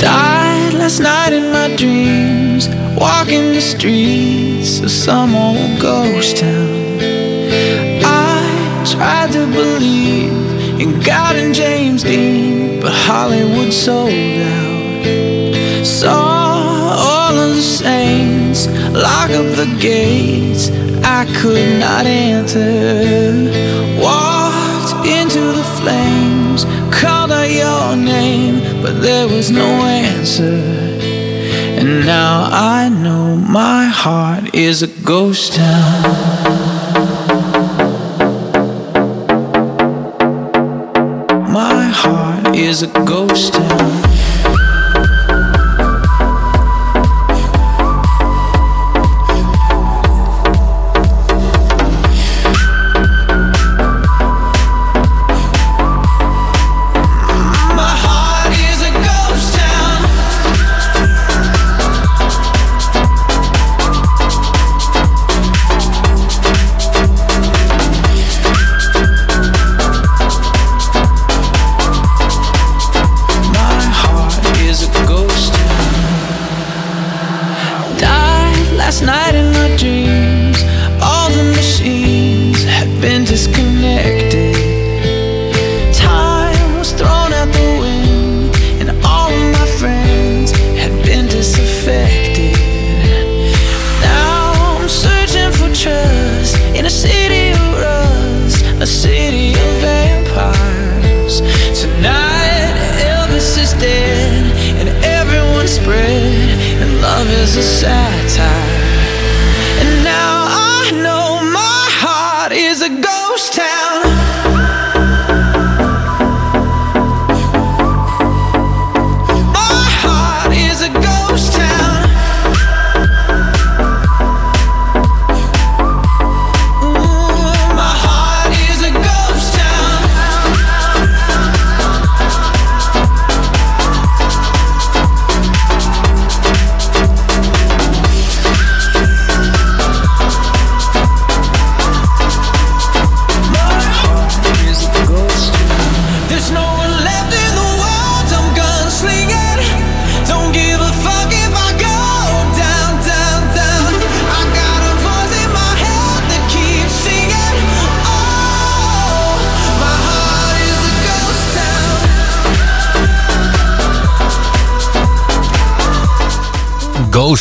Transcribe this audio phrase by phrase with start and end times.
[0.00, 6.98] Died last night in my dreams, walking the streets of some old ghost town.
[8.02, 15.86] I tried to believe in God and James Dean, but Hollywood sold out.
[15.86, 20.70] Saw all of the saints lock up the gates.
[21.04, 23.50] I could not enter.
[24.00, 30.60] Walked into the flames, called out your name, but there was no answer.
[31.80, 36.02] And now I know my heart is a ghost town.
[41.50, 43.29] My heart is a ghost.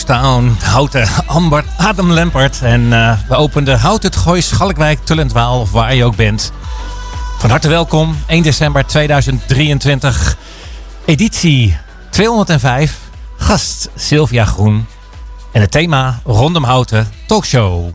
[0.09, 2.61] Houten, Ambert, Adam Lempert.
[2.61, 6.51] En uh, we openen Houten, het Gooi, Schalkwijk, Tullendwaal, waar je ook bent.
[7.37, 10.37] Van harte welkom, 1 december 2023,
[11.05, 11.77] editie
[12.09, 12.97] 205,
[13.37, 14.87] gast Sylvia Groen.
[15.51, 17.91] En het thema rondom Houten, talkshow.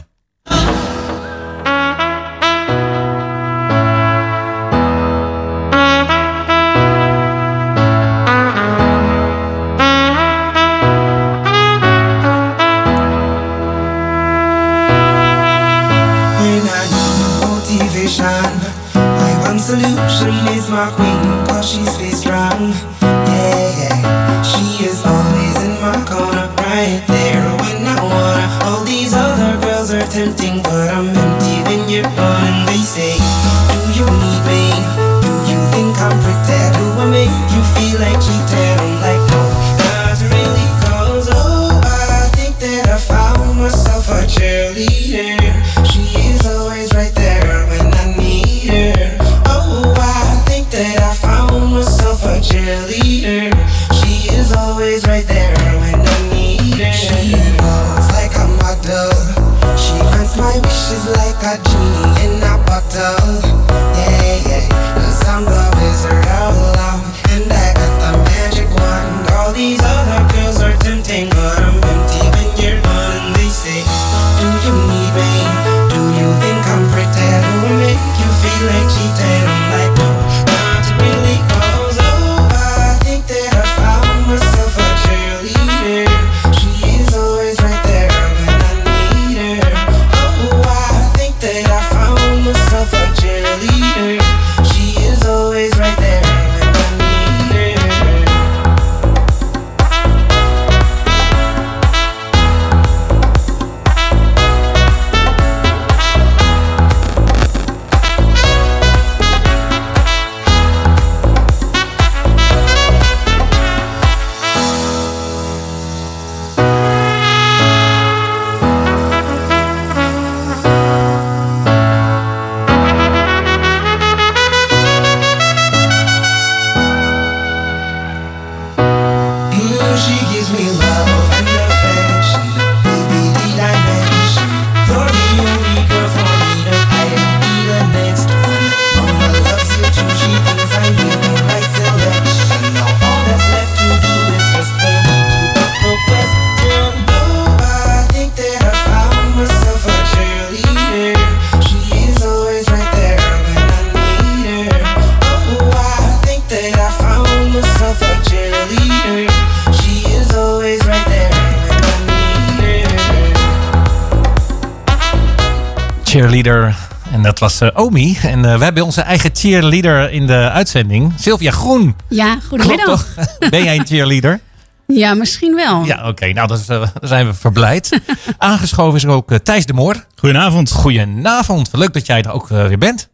[167.59, 168.19] Was eh, Omi.
[168.23, 171.13] En eh, we hebben onze eigen cheerleader in de uitzending.
[171.19, 171.97] Sylvia Groen.
[172.09, 173.07] Ja, goedemiddag.
[173.51, 174.41] Ben jij een cheerleader?
[174.87, 175.85] Ja, misschien wel.
[175.85, 176.27] Ja, oké.
[176.33, 176.59] Nou, dan
[177.03, 178.01] zijn we verblijd.
[178.39, 180.07] Aangeschoven is er ook eh, Thijs de Moor.
[180.17, 180.71] Goedenavond.
[180.71, 181.69] Goedenavond.
[181.73, 183.09] Leuk dat jij er ook weer bent.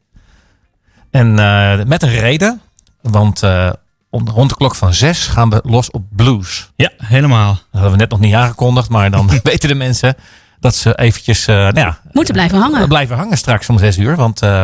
[1.11, 2.61] En eh, met een reden.
[3.03, 3.71] Want eh,
[4.11, 6.71] om- rond de klok van zes gaan we los op blues.
[6.77, 7.53] Ja, helemaal.
[7.53, 8.89] Dat hadden we net nog niet aangekondigd.
[8.89, 10.15] Maar dan weten de mensen
[10.61, 12.89] dat ze eventjes eh, nou ja, Moeten blijven hangen.
[12.89, 14.17] blijven hangen straks om zes uur.
[14.17, 14.61] Want eh,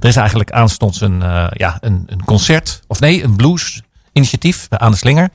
[0.00, 2.80] er is eigenlijk aanstonds een, eh, ja, een, een concert.
[2.86, 3.82] Of nee, een blues
[4.12, 5.28] initiatief aan de Slinger.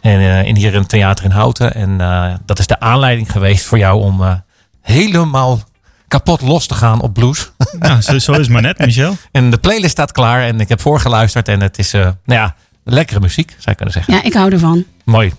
[0.00, 1.74] En eh, in hier een theater in Houten.
[1.74, 4.34] En eh, dat is de aanleiding geweest voor jou om eh,
[4.80, 5.60] helemaal
[6.08, 7.50] kapot los te gaan op blues.
[7.80, 9.16] Ja, zo, zo is het maar net, Michel.
[9.32, 11.48] en de playlist staat klaar en ik heb voorgeluisterd.
[11.48, 12.54] En het is, eh, nou ja,
[12.84, 14.14] lekkere muziek, zou je kunnen zeggen.
[14.14, 14.84] Ja, ik hou ervan.
[15.04, 15.32] Mooi.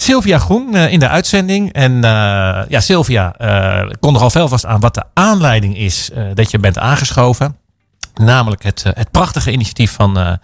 [0.00, 1.72] Sylvia Groen eh, in de uitzending.
[1.72, 6.10] En eh, ja, Sylvia uh, kon er al veel vast aan wat de aanleiding is
[6.34, 7.56] dat je bent aangeschoven.
[8.14, 10.38] Namelijk het, het prachtige initiatief van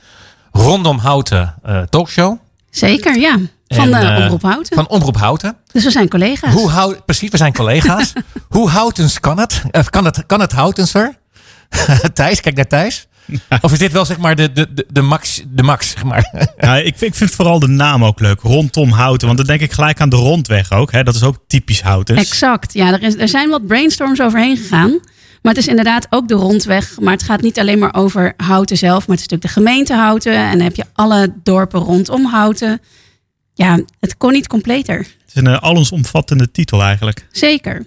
[0.53, 1.55] Rondom Houten
[1.91, 2.39] Talkshow.
[2.71, 3.39] Zeker, ja.
[3.69, 4.77] Van En, Omroep Houten.
[4.77, 5.57] Van Omroep Houten.
[5.73, 6.53] Dus we zijn collega's.
[6.53, 8.13] Hoe hout, precies, we zijn collega's.
[8.49, 9.63] Hoe houtens kan het?
[9.91, 11.15] Kan het, kan het houtenser?
[12.15, 13.07] Thijs, kijk naar Thijs.
[13.61, 16.33] Of is dit wel zeg maar de, de, de, de max, de max zeg maar?
[16.57, 18.41] Ja, ik, ik vind vooral de naam ook leuk.
[18.41, 19.27] Rondom Houten.
[19.27, 20.93] Want dan denk ik gelijk aan de rondweg ook.
[20.93, 21.03] Hè?
[21.03, 22.17] Dat is ook typisch Houten.
[22.17, 22.73] Exact.
[22.73, 24.91] Ja, er, is, er zijn wat brainstorms overheen gegaan.
[25.43, 27.01] Maar het is inderdaad ook de rondweg.
[27.01, 29.07] Maar het gaat niet alleen maar over Houten zelf.
[29.07, 30.35] Maar het is natuurlijk de gemeente Houten.
[30.35, 32.81] En dan heb je alle dorpen rondom Houten.
[33.55, 34.97] Ja, het kon niet completer.
[34.97, 37.27] Het is een uh, allesomvattende titel eigenlijk.
[37.31, 37.87] Zeker.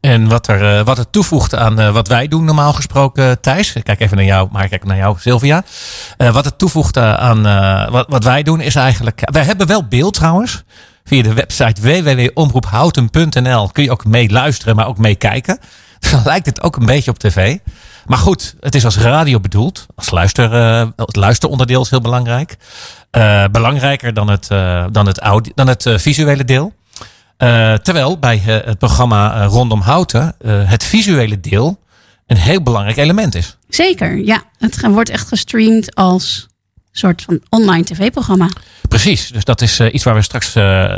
[0.00, 3.32] En wat, er, uh, wat het toevoegt aan uh, wat wij doen normaal gesproken, uh,
[3.40, 3.72] Thijs.
[3.74, 5.64] Ik kijk even naar jou, maar ik kijk naar jou, Sylvia.
[6.16, 7.42] Wat het toevoegt aan
[7.90, 9.20] wat, wat wij doen is eigenlijk...
[9.32, 10.62] Wij hebben wel beeld trouwens.
[11.04, 15.58] Via de website www.omroephouten.nl kun je ook mee luisteren, maar ook meekijken.
[16.10, 17.56] Dan lijkt het ook een beetje op tv.
[18.06, 19.86] Maar goed, het is als radio bedoeld.
[19.94, 20.52] Als luister,
[20.96, 22.56] het luisteronderdeel is heel belangrijk.
[23.50, 24.46] Belangrijker dan het,
[24.92, 26.72] dan het, audio, dan het visuele deel.
[27.82, 31.80] Terwijl bij het programma Rondom Houten het visuele deel
[32.26, 33.56] een heel belangrijk element is.
[33.68, 34.42] Zeker, ja.
[34.58, 36.48] Het wordt echt gestreamd als
[36.92, 38.48] soort van online tv-programma.
[38.88, 40.54] Precies, dus dat is iets waar we straks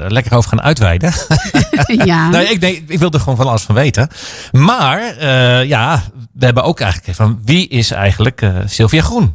[0.09, 1.13] lekker over gaan uitweiden.
[2.05, 2.29] ja.
[2.29, 4.09] nou, ik, nee, ik wil er gewoon van alles van weten.
[4.53, 5.25] Maar
[5.67, 6.03] ja,
[6.33, 9.35] we hebben ook eigenlijk van wie is eigenlijk Sylvia Groen?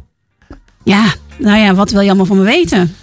[0.84, 2.96] Ja, nou ja, wat wil je allemaal van me weten?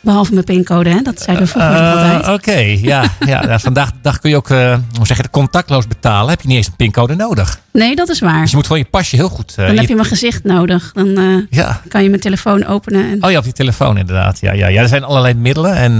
[0.00, 1.02] Behalve mijn pincode, hè?
[1.02, 2.20] dat zeiden we vroeger uh, altijd.
[2.20, 3.58] Oké, okay, ja, ja, ja.
[3.58, 6.30] Vandaag dag kun je ook, uh, hoe zeg je, contactloos betalen.
[6.30, 7.60] Heb je niet eens een pincode nodig.
[7.72, 8.40] Nee, dat is waar.
[8.40, 9.54] Dus je moet gewoon je pasje heel goed...
[9.58, 10.92] Uh, Dan heb je mijn gezicht nodig.
[10.94, 11.80] Dan ja.
[11.88, 13.10] kan je mijn telefoon openen.
[13.10, 13.24] En...
[13.24, 14.40] Oh ja, op je telefoon inderdaad.
[14.40, 14.82] Ja, ja, ja.
[14.82, 15.92] Er zijn allerlei middelen en,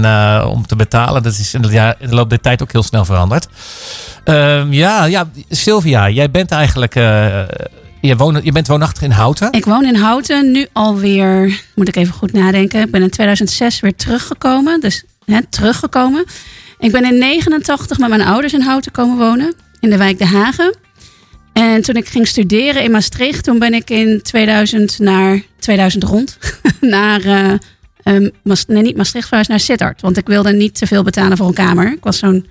[0.45, 1.23] om te betalen.
[1.23, 3.47] Dat is in de, ja, in de loop der tijd ook heel snel veranderd.
[4.23, 6.95] Ehm, ja, ja, Sylvia, jij bent eigenlijk...
[8.01, 9.51] Je, woont, je bent woonachtig in Houten?
[9.51, 12.81] Ik woon in Houten, nu alweer, moet ik even goed nadenken.
[12.81, 16.25] Ik ben in 2006 weer teruggekomen, dus hè, teruggekomen.
[16.79, 20.25] Ik ben in 89 met mijn ouders in Houten komen wonen, in de wijk De
[20.25, 20.75] Hagen.
[21.53, 26.37] En toen ik ging studeren in Maastricht, toen ben ik in 2000 naar, 2000 rond,
[26.79, 28.29] naar, uh,
[28.67, 30.01] nee niet Maastricht, verhuisd naar Sittard.
[30.01, 31.91] Want ik wilde niet te veel betalen voor een kamer.
[31.91, 32.45] Ik was zo'n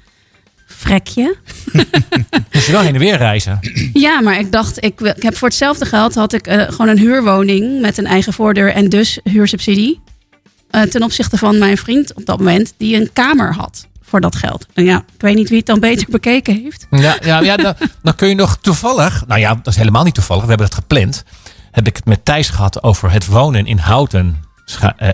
[0.77, 1.37] frekje.
[2.53, 3.59] Moest je wel heen en weer reizen?
[3.93, 6.99] Ja, maar ik dacht, ik, ik heb voor hetzelfde geld had ik uh, gewoon een
[6.99, 10.01] huurwoning met een eigen voordeur en dus huursubsidie.
[10.71, 14.37] Uh, ten opzichte van mijn vriend op dat moment, die een kamer had voor dat
[14.37, 14.67] geld.
[14.75, 16.87] En ja, ik weet niet wie het dan beter bekeken heeft.
[16.91, 20.15] Ja, ja, ja dan, dan kun je nog toevallig, nou ja, dat is helemaal niet
[20.15, 21.25] toevallig, we hebben het gepland.
[21.71, 24.45] Heb ik het met Thijs gehad over het wonen in Houten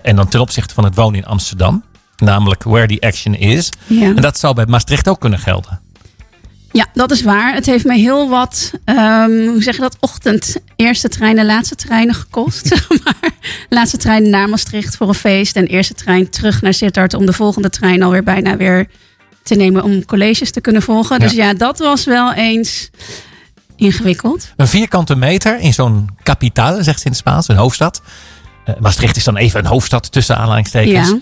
[0.01, 1.83] en dan ten opzichte van het wonen in Amsterdam.
[2.23, 3.69] Namelijk where the action is.
[3.87, 4.01] Ja.
[4.01, 5.79] En dat zou bij Maastricht ook kunnen gelden.
[6.71, 7.53] Ja, dat is waar.
[7.53, 11.75] Het heeft me heel wat, um, hoe zeg je dat, ochtend eerste trein en laatste
[11.75, 12.69] treinen gekost.
[13.03, 13.31] maar
[13.69, 17.33] laatste trein naar Maastricht voor een feest en eerste trein terug naar Sittard om de
[17.33, 18.87] volgende trein alweer bijna weer
[19.43, 21.19] te nemen om colleges te kunnen volgen.
[21.19, 21.23] Ja.
[21.23, 22.89] Dus ja, dat was wel eens
[23.75, 24.51] ingewikkeld.
[24.55, 28.01] Een vierkante meter in zo'n kapitaal, zegt ze in het Spaans, een hoofdstad.
[28.65, 31.09] Uh, Maastricht is dan even een hoofdstad tussen aanhalingstekens.
[31.09, 31.17] Ja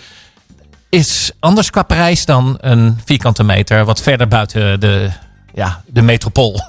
[0.95, 5.09] is anders qua prijs dan een vierkante meter wat verder buiten de,
[5.53, 6.53] ja, de metropool.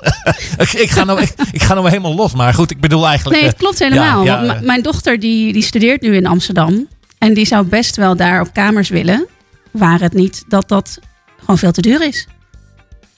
[0.58, 3.40] ik, ga nou, ik, ik, ga nou helemaal los, maar goed, ik bedoel eigenlijk...
[3.40, 4.24] Nee, het klopt helemaal.
[4.24, 6.88] Ja, ja, mijn dochter die, die studeert nu in Amsterdam.
[7.18, 9.26] En die zou best wel daar op kamers willen.
[9.70, 10.98] Waar het niet dat dat
[11.38, 12.26] gewoon veel te duur is.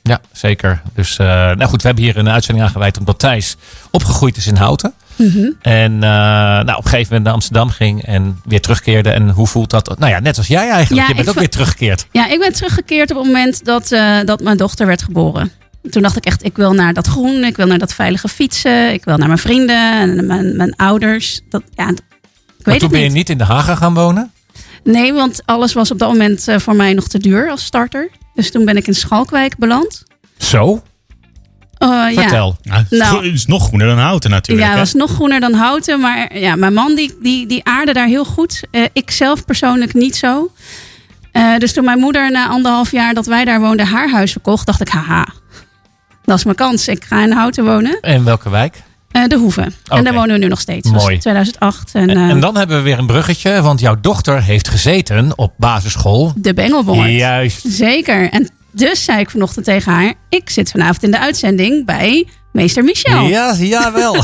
[0.02, 0.82] Ja, zeker.
[0.94, 3.56] Dus uh, nou goed, we hebben hier een uitzending aangeweid omdat Thijs
[3.90, 4.94] opgegroeid is in Houten.
[5.18, 5.56] Mm -hmm.
[5.60, 9.10] En uh, nou, op een gegeven moment naar Amsterdam ging en weer terugkeerde.
[9.10, 9.98] En hoe voelt dat?
[9.98, 11.02] Nou ja, net als jij eigenlijk.
[11.02, 12.06] Ja, je bent ook weer teruggekeerd.
[12.12, 15.52] Ja, ik ben teruggekeerd op het moment dat, uh, dat mijn dochter werd geboren.
[15.90, 18.92] Toen dacht ik echt, ik wil naar dat groen, ik wil naar dat veilige fietsen,
[18.92, 21.40] ik wil naar mijn vrienden en mijn, mijn ouders.
[21.48, 21.96] Dat, ja, ik Maar
[22.62, 23.30] weet toen het ben je niet.
[23.30, 24.32] in Den Haag gaan wonen?
[24.84, 28.10] Nee, want alles was op dat moment eh, voor mij nog te duur als starter.
[28.34, 30.02] Dus toen ben ik in Schalkwijk beland.
[30.38, 30.82] Zo,
[31.78, 32.12] Eh, ja.
[32.12, 32.56] vertel.
[32.62, 33.24] Nou, het is Nou.
[33.24, 34.66] het is nog groener dan houten natuurlijk.
[34.66, 36.00] Ja, het was nog groener dan houten.
[36.00, 38.62] Maar ja, mijn man die, die, die aarde daar heel goed.
[38.70, 40.50] Eh, ik zelf persoonlijk niet zo.
[41.32, 44.66] Eh, dus toen mijn moeder na anderhalf jaar dat wij daar woonden haar huis verkocht,
[44.66, 45.26] dacht ik, haha,
[46.24, 46.88] dat is mijn kans.
[46.88, 47.98] Ik ga in houten wonen.
[48.00, 48.82] En welke wijk?
[49.10, 49.66] Eh, de Hoeve.
[49.88, 50.82] En daar wonen we nu nog steeds.
[50.82, 51.18] Dat was Mooi.
[51.18, 51.90] 2008.
[51.94, 55.38] En, En, eh, en dan hebben we weer een bruggetje, want jouw dochter heeft gezeten
[55.38, 56.32] op basisschool.
[56.36, 57.10] de Bengelboord.
[57.10, 57.64] Juist.
[57.68, 58.30] Zeker.
[58.30, 62.84] En dus zei ik vanochtend tegen haar, ik zit vanavond in de uitzending bij meester
[62.84, 63.22] Michel.
[63.26, 64.12] Ja, jawel.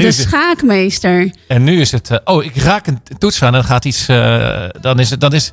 [0.00, 1.30] De schaakmeester.
[1.48, 2.10] en nu is het.
[2.10, 4.08] eh, oh, ik raak een toets aan en dan gaat iets.
[4.08, 5.20] eh, dan is het.
[5.20, 5.52] Dan is,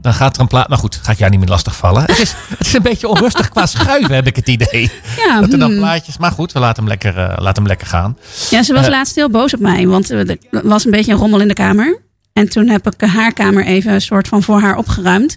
[0.00, 0.68] dan gaat er een plaat.
[0.68, 2.02] Nou goed, ga ik jou niet meer lastigvallen.
[2.02, 4.90] Het is, het is een beetje onrustig qua schuiven, heb ik het idee.
[5.26, 5.78] Ja, Dat er dan hmm.
[5.78, 6.18] plaatjes.
[6.18, 8.18] Maar goed, we laten hem lekker, laten hem lekker gaan.
[8.50, 11.40] Ja, ze was laatst heel boos op mij, want er was een beetje een rommel
[11.40, 12.00] in de kamer.
[12.32, 15.36] En toen heb ik haar kamer even een soort van voor haar opgeruimd.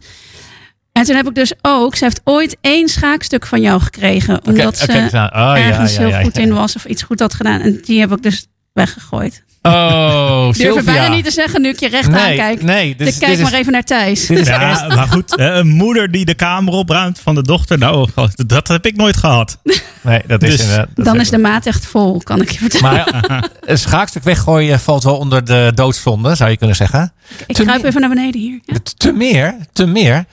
[0.91, 4.39] En toen heb ik dus ook, ze heeft ooit één schaakstuk van jou gekregen.
[4.47, 5.05] Omdat ze aan.
[5.05, 6.41] Oh, ja, ergens ja, heel ja, goed ja.
[6.41, 7.61] in was of iets goed had gedaan.
[7.61, 9.43] En die heb ik dus weggegooid.
[9.61, 10.93] Oh, Ik durf Sylvia.
[10.93, 12.61] bijna niet te zeggen nu ik je recht Nee, aankijk.
[12.61, 14.25] nee, dit ik is- kijk dit is- maar even naar Thijs.
[14.25, 17.77] Dit is Ja, maar goed, hè, een moeder die de kamer opruimt van de dochter,
[17.77, 18.09] nou,
[18.47, 19.57] dat heb ik nooit gehad.
[20.01, 22.57] Nee, dat is Dus inderdaad- dat Dan is de maat echt vol, kan ik je
[22.59, 22.91] vertellen.
[23.27, 27.13] Maar een schaakstuk weggooien valt wel onder de doodzonde, zou je kunnen zeggen.
[27.47, 28.59] ik kruip meer- even naar beneden hier.
[28.65, 28.75] Ja.
[28.97, 30.25] Te meer, te meer.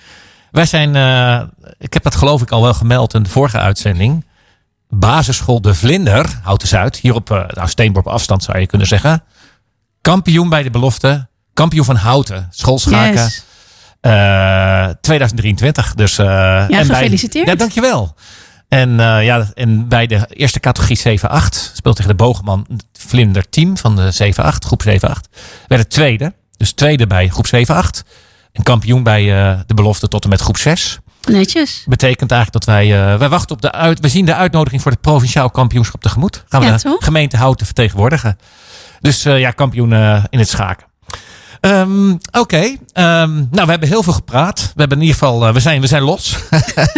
[0.50, 1.43] Wij zijn, eh,
[1.78, 4.26] ik heb dat geloof ik al wel gemeld in de vorige uitzending.
[4.88, 6.97] Basisschool De Vlinder, Houten Zuid.
[6.97, 9.23] Hier op eh, nou, Steenborp afstand zou je kunnen zeggen.
[10.00, 11.26] Kampioen bij de belofte.
[11.55, 12.49] Kampioen van Houten.
[12.50, 13.23] Schoolschaken.
[13.23, 13.45] Yes.
[14.00, 15.95] Eh, 2023.
[15.95, 17.47] Dus, eh, en bij- gefeliciteerd.
[17.49, 18.14] ja, dankjewel.
[18.69, 23.76] En, eh, ja, en bij de eerste categorie 7-8 speelt tegen de Bogeman Vlinder team
[23.76, 25.28] van de 7-8, groep 7-8.
[25.69, 26.35] Werd het tweede.
[26.57, 28.05] Dus tweede bij groep 7-8.
[28.52, 30.99] En kampioen bij eh, de belofte tot en met groep 6.
[31.28, 31.85] Netjes.
[31.87, 34.90] Betekent eigenlijk dat wij, eh, wij wachten op de uit, we zien de uitnodiging voor
[34.90, 36.45] het provinciaal kampioenschap tegemoet.
[36.49, 37.05] Gaan we Ja, de toch?
[37.05, 38.38] gemeente Houten vertegenwoordigen.
[39.00, 39.93] Dus eh, ja, kampioen
[40.31, 40.87] in het schaken.
[41.61, 44.61] Ehm, Oké, Ehm, nou we hebben heel veel gepraat.
[44.61, 46.37] We hebben in ieder geval, we, zijn, we zijn los.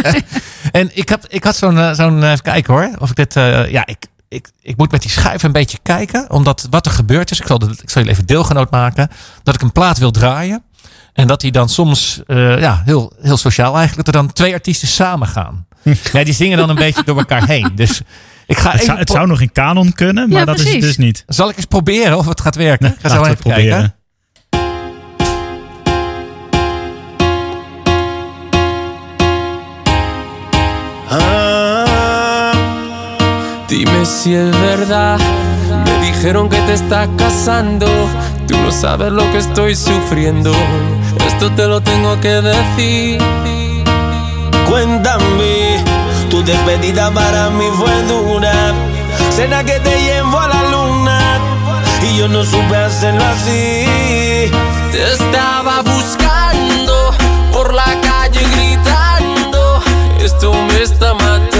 [0.72, 2.90] en ik had, ik had zo'n, zo'n even kijken hoor.
[2.98, 3.34] Of ik dit,
[3.70, 6.30] ja, ik, ik, ik moet met die schuif een beetje kijken.
[6.30, 9.08] Omdat wat er gebeurd is, ik zal, de, ik zal je even deelgenoot maken.
[9.42, 10.62] Dat ik een plaat wil draaien.
[11.12, 14.52] En dat die dan soms, eh, ja, heel, heel sociaal eigenlijk, dat er dan twee
[14.52, 15.66] artiesten samen gaan.
[16.12, 17.72] ja, die zingen dan een beetje door elkaar heen.
[17.74, 18.00] Dus
[18.46, 20.72] ik ga Het zou, het pro- zou nog in kanon kunnen, maar Ja, dat is
[20.72, 21.24] het dus niet.
[21.26, 22.86] Zal ik eens proberen of het gaat werken?
[22.86, 23.78] ik ga zo Laten we even het proberen.
[23.78, 23.98] kijken.
[31.30, 32.52] Ah,
[33.68, 35.20] dime si es verdad.
[35.84, 37.86] Me dijeron que te estás casando.
[38.46, 40.52] Tú no sabes lo que estoy sufriendo.
[41.26, 43.18] Esto te lo tengo que decir.
[44.68, 45.82] Cuéntame,
[46.30, 48.74] tu despedida para mí fue dura.
[49.30, 51.38] Cena que te llevo a la luna
[52.02, 53.84] y yo no supe hacerlo así.
[54.92, 57.14] Te estaba buscando
[57.52, 59.82] por la calle gritando.
[60.20, 61.59] Esto me está matando.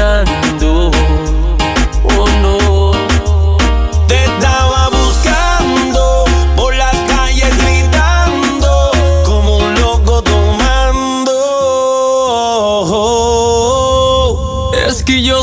[15.11, 15.43] Que yo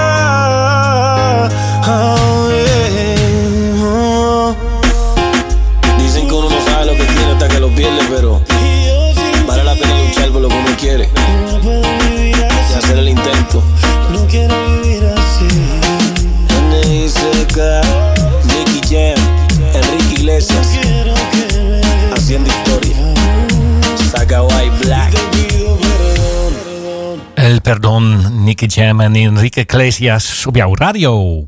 [27.71, 31.45] Perdon, Nicky Jam en Enrique Iglesias op jouw radio.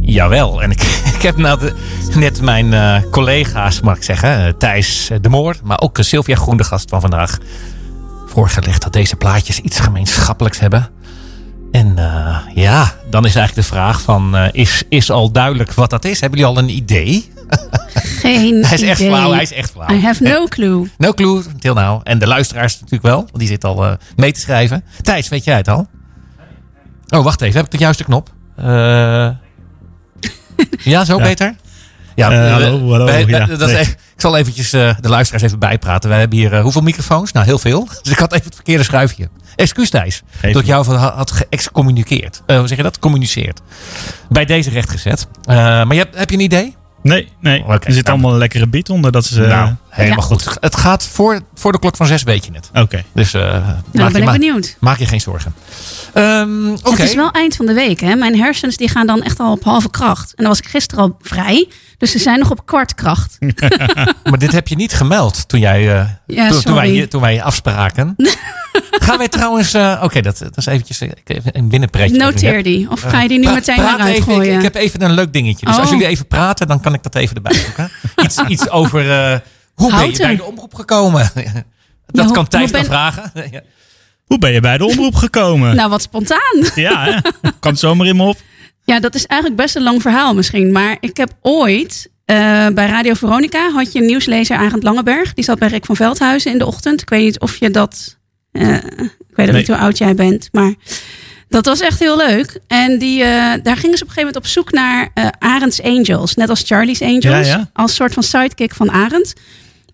[0.00, 0.82] Jawel, en ik,
[1.16, 1.36] ik heb
[2.14, 6.36] net mijn eh, collega's, mag ik zeggen, eh, Thijs de Moor, maar ook eh, Sylvia
[6.36, 7.38] Groen, de gast van vandaag,
[8.26, 10.90] voorgelegd dat deze plaatjes iets gemeenschappelijks hebben.
[11.72, 11.94] En
[12.54, 16.20] ja, dan is eigenlijk de vraag van, is, is al duidelijk wat dat is?
[16.20, 17.32] Hebben jullie al een idee?
[17.94, 19.10] Geen Hij is echt idee.
[19.12, 19.90] flauw, hij is echt flauw.
[19.90, 20.90] I have no clue.
[20.98, 22.00] No clue, till now.
[22.04, 24.84] En de luisteraars natuurlijk wel, want die zit al eh, mee te schrijven.
[25.02, 25.86] Thijs, weet jij het al?
[27.08, 27.56] Oh, wacht even.
[27.56, 28.30] Heb ik de juiste knop?
[28.56, 28.64] Eh,
[30.84, 31.22] ja, zo Ja.
[31.22, 31.54] beter?
[32.14, 33.46] Ja, we- hallo, hallo, we- we- ja.
[33.46, 33.76] dat is Nee.
[33.78, 36.08] even- ik zal eventjes eh, de luisteraars even bijpraten.
[36.10, 37.32] Wij hebben hier hoeveel microfoons?
[37.32, 37.88] Nou, heel veel.
[38.02, 39.28] Dus ik had even het verkeerde schuifje.
[39.56, 42.42] Excuus Thijs, dat ik jou van had- had geëxcommuniceerd.
[42.46, 42.98] Eh, hoe zeg je dat?
[42.98, 43.60] Communiceerd.
[44.28, 45.26] Bij deze rechtgezet.
[45.44, 46.76] Eh maar je heb je een idee?
[47.08, 47.64] Nee, nee.
[47.64, 48.08] Er zit nou.
[48.08, 49.12] allemaal een lekkere beat onder.
[49.12, 49.36] Dat is...
[49.36, 50.24] eh, nou, helemaal Ja.
[50.24, 50.56] goed.
[50.60, 52.70] Het gaat voor, voor de klok van zes, weet je het.
[52.82, 53.04] Oké.
[53.12, 54.76] Dus eh, Nou, maak, dan je ben ik benieuwd.
[54.80, 55.54] maak je geen zorgen.
[56.14, 56.90] Ehm, Oké.
[56.90, 58.00] Het is wel eind van de week.
[58.00, 58.14] Hè?
[58.14, 60.28] Mijn hersens die gaan dan echt al op halve kracht.
[60.30, 61.68] En dan was ik gisteren al vrij.
[61.98, 63.38] Dus ze zijn nog op kwart kracht.
[64.30, 67.34] Maar dit heb je niet gemeld toen, jij, eh, Ja, toen, toen, wij, toen wij
[67.34, 68.14] je afspraken.
[69.08, 69.74] Gaan wij trouwens...
[69.74, 72.16] eh, Oké, dat, dat is eventjes eh, ik even een binnenpretje.
[72.16, 72.90] Noteer die.
[72.90, 74.56] Of ga je die nu meteen praat eruit even, ik, gooien?
[74.56, 75.66] ik heb even een leuk dingetje.
[75.66, 75.92] Dus als Oh.
[75.92, 77.90] jullie even praten, dan kan ik dat even erbij zoeken.
[78.24, 79.38] iets, iets over eh,
[79.74, 81.30] hoe ben je bij de omroep gekomen?
[82.06, 83.32] dat Ja, kan Thijs dan ben- vragen.
[84.26, 85.76] Hoe ben je bij de omroep gekomen?
[85.76, 86.64] Nou, wat spontaan.
[86.74, 87.20] Ja, hè?
[87.60, 88.36] Kan het zomaar in me op?
[88.84, 90.72] Ja, dat is eigenlijk best een lang verhaal misschien.
[90.72, 92.36] Maar ik heb ooit eh,
[92.74, 95.34] bij Radio Veronica had je een nieuwslezer Arend Langeberg.
[95.34, 97.00] Die zat bij Rick van Veldhuizen in de ochtend.
[97.00, 98.17] Ik weet niet of je dat.
[98.52, 99.56] Eh, ik weet Nee.
[99.56, 100.74] niet hoe oud jij bent, maar
[101.48, 102.60] dat was echt heel leuk.
[102.66, 105.80] En die, eh, daar gingen ze op een gegeven moment op zoek naar eh Arend's
[105.82, 106.34] Angels.
[106.34, 107.22] Net als Charlie's Angels.
[107.24, 107.70] Ja, ja.
[107.72, 109.32] Als soort van sidekick van Arend.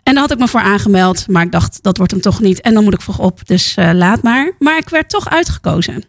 [0.03, 1.29] En daar had ik me voor aangemeld.
[1.29, 2.61] Maar ik dacht, dat wordt hem toch niet.
[2.61, 4.53] En dan moet ik vroeg op, dus laat maar.
[4.59, 6.05] Maar ik werd toch uitgekozen.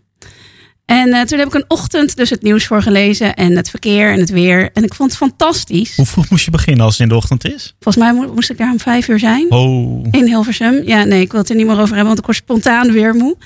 [0.85, 3.33] En eh, toen heb ik een ochtend dus het nieuws voorgelezen.
[3.33, 4.69] En het verkeer en het weer.
[4.73, 5.95] En ik vond het fantastisch.
[5.95, 7.75] Hoe vroeg moest je beginnen als het in de ochtend is?
[7.79, 9.51] Volgens mij mo- moest ik daar om vijf uur zijn.
[9.51, 10.05] Oh.
[10.11, 10.81] In Hilversum.
[10.85, 13.13] Ja, nee, ik wil het er niet meer over hebben, want ik word spontaan weer
[13.15, 13.37] moe.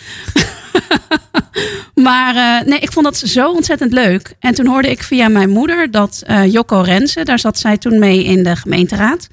[2.10, 4.36] maar eh, nee, ik vond dat zo ontzettend leuk.
[4.40, 8.00] En toen hoorde ik via mijn moeder dat eh Jocko Rensen, daar zat zij toen
[8.00, 9.28] mee in de gemeenteraad,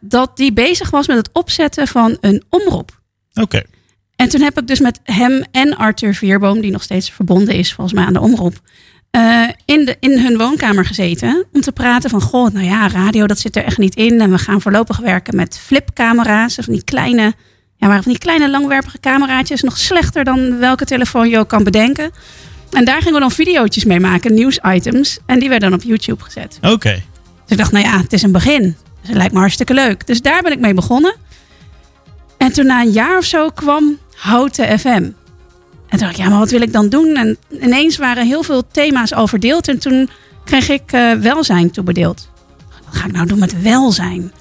[0.00, 3.00] dat die bezig was met het opzetten van een omroep.
[3.34, 3.62] Oké.
[4.20, 7.72] En toen heb ik dus met hem en Arthur Vierboom, die nog steeds verbonden is
[7.72, 8.60] volgens mij aan de omroep,
[9.10, 11.46] eh, in, de, in hun woonkamer gezeten.
[11.52, 14.20] Om te praten van, goh, nou ja, radio dat zit er echt niet in.
[14.20, 16.54] En we gaan voorlopig werken met flipcamera's.
[16.54, 17.22] Van die kleine,
[17.76, 19.62] ja, waren van die kleine langwerpige cameraatjes.
[19.62, 22.10] Nog slechter dan welke telefoon je ook kan bedenken.
[22.70, 25.18] En daar gingen we dan videootjes mee maken, nieuwsitems.
[25.26, 26.58] En die werden dan op YouTube gezet.
[26.62, 26.92] Oké.
[26.92, 27.02] Dus
[27.46, 28.62] ik dacht, nou ja, het is een begin.
[28.62, 30.06] Dus het lijkt me hartstikke leuk.
[30.06, 31.16] Dus daar ben ik mee begonnen.
[32.38, 34.88] En toen na een jaar of zo kwam Houten FM.
[34.88, 35.12] En
[35.88, 37.16] toen dacht ik, ja, maar wat wil ik dan doen?
[37.16, 39.68] En ineens waren heel veel thema's al verdeeld.
[39.68, 40.10] En toen
[40.44, 42.30] kreeg ik eh, welzijn toebedeeld.
[42.84, 44.32] Wat ga ik nou doen met welzijn?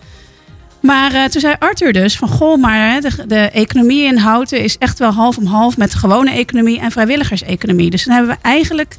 [0.82, 4.78] Maar eh, toen zei Arthur dus van, goh, maar de, de economie in Houten is
[4.78, 7.89] echt wel half om half met gewone economie en vrijwilligerseconomie.
[7.89, 8.96] Dus dan hebben we eigenlijk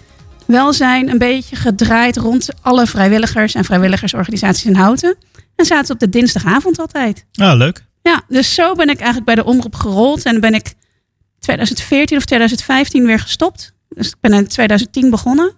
[0.46, 5.16] welzijn een beetje gedraaid rond alle vrijwilligers en vrijwilligersorganisaties in Houten.
[5.56, 7.24] En zaten op de dinsdagavond altijd.
[7.34, 7.88] Ah, leuk.
[8.02, 10.22] Ja, dus zo ben ik eigenlijk bij de omroep gerold.
[10.24, 10.74] En ben ik
[11.38, 13.72] 2014 of 2015 weer gestopt.
[13.88, 15.52] Dus ik ben in 2010 begonnen.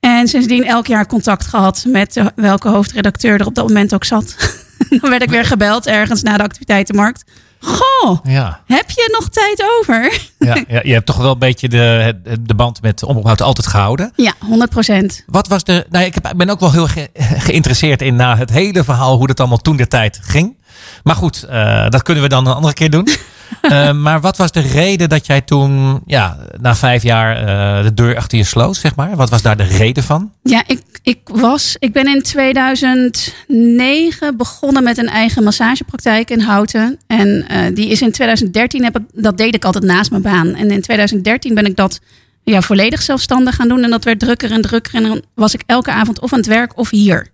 [0.00, 4.36] En sindsdien elk jaar contact gehad met welke hoofdredacteur er op dat moment ook zat.
[5.00, 7.24] Dan werd ik weer gebeld ergens na de activiteitenmarkt.
[7.62, 10.28] Goh, Ja, heb je nog tijd over?
[10.38, 14.12] ja, ja, je hebt toch wel een beetje de, de band met Omroep altijd gehouden.
[14.16, 15.22] Ja, 100 procent.
[15.26, 15.86] Wat was de.
[15.90, 19.40] Nou, ik ben ook wel heel ge- geïnteresseerd in na het hele verhaal hoe dat
[19.40, 20.58] allemaal toen de tijd ging.
[21.02, 23.08] Maar goed, eh, dat kunnen we dan een andere keer doen.
[23.60, 27.94] Eh, maar wat was de reden dat jij toen, ja, na vijf jaar eh, de
[27.94, 29.16] deur achter je sloot, zeg maar?
[29.16, 30.32] Wat was daar de reden van?
[30.42, 36.98] Ja, ik, ik, was, ik ben in 2009 begonnen met een eigen massagepraktijk in Houten.
[37.06, 40.54] En die is in 2013, heb ik, dat deed ik altijd naast mijn baan.
[40.54, 42.00] En in 2013 ben ik dat
[42.44, 43.82] ja, volledig zelfstandig gaan doen.
[43.82, 44.94] En dat werd drukker en drukker.
[44.94, 47.28] En dan was ik elke avond of aan het werk of hier.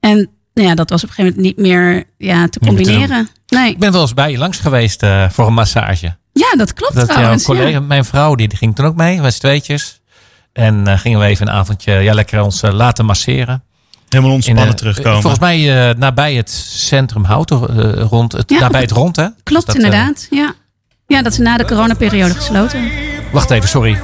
[0.00, 2.84] En nou ja, dat was op een gegeven moment niet meer ja, te Niet meer
[2.84, 3.28] te combineren.
[3.48, 3.70] nee.
[3.70, 6.16] Ik ben wel eens bij je langs geweest eh, voor een massage.
[6.32, 7.46] Ja, dat klopt Dat jouw trouwens.
[7.46, 7.54] ja.
[7.54, 10.00] collega, mijn vrouw, die, die ging toen ook mee, met z'n tweetjes.
[10.52, 13.62] En eh, gingen we even een avondje ja, lekker ons eh, laten masseren.
[14.08, 15.20] Helemaal In, ontspannen eh, terugkomen.
[15.20, 17.58] Volgens mij eh, nabij het centrum Houten,
[17.94, 19.26] rond het, Ja, nabij het rond, hè?
[19.42, 20.54] Klopt Dus dat, inderdaad, ja.
[21.06, 22.90] Ja, dat is na de coronaperiode gesloten.
[23.32, 24.00] wacht even, sorry.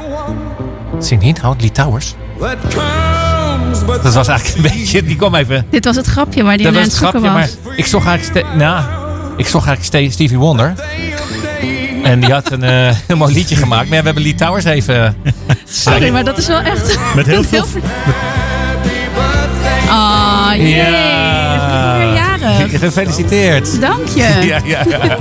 [1.00, 2.14] Zing niet, nou, Lee Towers.
[3.86, 5.66] Dat was eigenlijk een beetje, die kwam even.
[5.70, 7.56] Dit was het grapje waar die Dat aan was het zoeken grapje, was.
[7.64, 8.84] maar ik zag eigenlijk, ste- nou,
[9.36, 10.74] ik zag eigenlijk Ste- Stevie Wonder.
[12.02, 13.84] En die had een eh, heel mooi liedje gemaakt.
[13.88, 15.16] Maar ja, we hebben Lee Towers even...
[15.64, 16.98] Sorry, maar dat is wel echt...
[17.14, 17.64] Met heel veel...
[19.88, 20.74] Ah, jee.
[20.74, 21.45] Ja.
[22.68, 23.80] Gefeliciteerd.
[23.80, 24.22] Dank je.
[24.22, 25.16] Ja, ja, ja.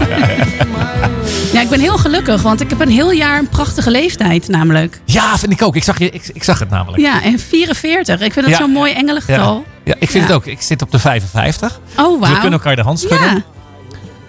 [1.54, 5.00] Ja, ik ben heel gelukkig, want ik heb een heel jaar een prachtige leeftijd namelijk.
[5.06, 5.76] ja, vind ik ook.
[5.76, 7.02] Ik zag, je, ik, ik zag het namelijk.
[7.04, 8.22] Ja, en 44.
[8.22, 8.62] Ik vind dat Ja.
[8.62, 9.66] zo'n mooi engelengetal.
[9.84, 10.30] Ja, ik vind Ja.
[10.30, 10.46] het ook.
[10.46, 11.80] Ik zit op de 55.
[11.98, 12.34] Oh, Dus we wauw.
[12.34, 13.44] kunnen elkaar de hand schudden.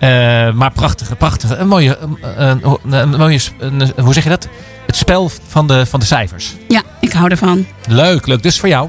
[0.01, 0.47] Ja.
[0.49, 1.55] Eh, maar prachtige, prachtige.
[1.57, 1.99] Een mooie,
[2.37, 4.49] een, een, mooie, een- hoe zeg je dat?
[4.87, 6.55] Het spel van de, van de cijfers.
[6.69, 7.67] ja, ik hou ervan.
[7.89, 8.43] Leuk, leuk.
[8.43, 8.89] Dus voor jou.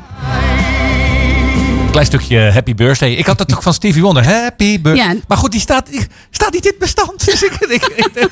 [1.92, 3.12] Klein stukje Happy Birthday.
[3.14, 4.26] Ik had dat ook van Stevie Wonder.
[4.26, 5.14] Happy Birthday.
[5.14, 5.20] Ja.
[5.28, 7.26] Maar goed, die staat, die staat niet in het bestand.
[7.26, 8.30] Dus ik, ik- ik-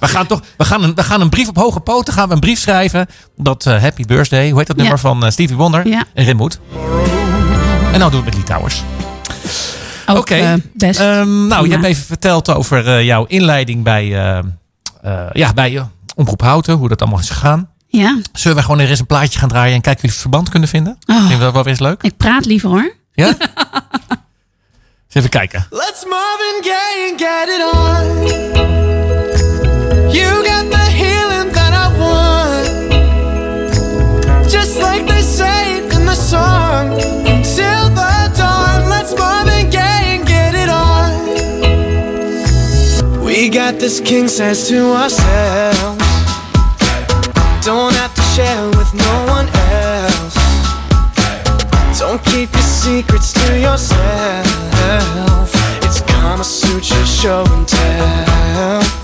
[0.00, 2.12] we gaan toch, we gaan, een, we gaan een brief op hoge poten.
[2.14, 3.06] Gaan we een brief schrijven.
[3.36, 4.82] Dat eh, Happy Birthday, hoe heet dat Ja.
[4.82, 5.88] nummer van eh, Stevie Wonder?
[5.88, 6.04] Ja.
[6.14, 6.60] En Rimwood.
[7.92, 8.82] En nou doen we het met.
[10.06, 10.34] Ook Oké.
[10.34, 10.52] eh.
[10.98, 14.06] Ehm, nou, je hebt even verteld over jouw inleiding bij,
[15.32, 16.74] ja, bij Omroep Houten.
[16.74, 17.70] Hoe dat allemaal is gegaan.
[18.00, 18.18] Ja.
[18.32, 20.48] Zullen we gewoon er eens een plaatje gaan draaien en kijken of we het verband
[20.48, 20.98] kunnen vinden?
[21.06, 21.16] Oh.
[21.16, 22.02] Vind je dat wel weer eens leuk?
[22.02, 22.94] Ik praat liever hoor.
[23.14, 23.26] Ja?
[25.06, 25.66] Eens even kijken.
[25.70, 28.04] Let's Marvin Gaye and get it on.
[30.12, 32.66] You got the healing that I want.
[34.50, 36.98] Just like they say in the song.
[37.42, 41.12] Till the dawn, let's Marvin Gaye and get it on.
[43.24, 45.91] We got this king size to ourselves.
[48.34, 50.34] Share with no one else.
[51.98, 55.50] Don't keep your secrets to yourself.
[55.82, 59.01] It's Kama Sutra show and tell.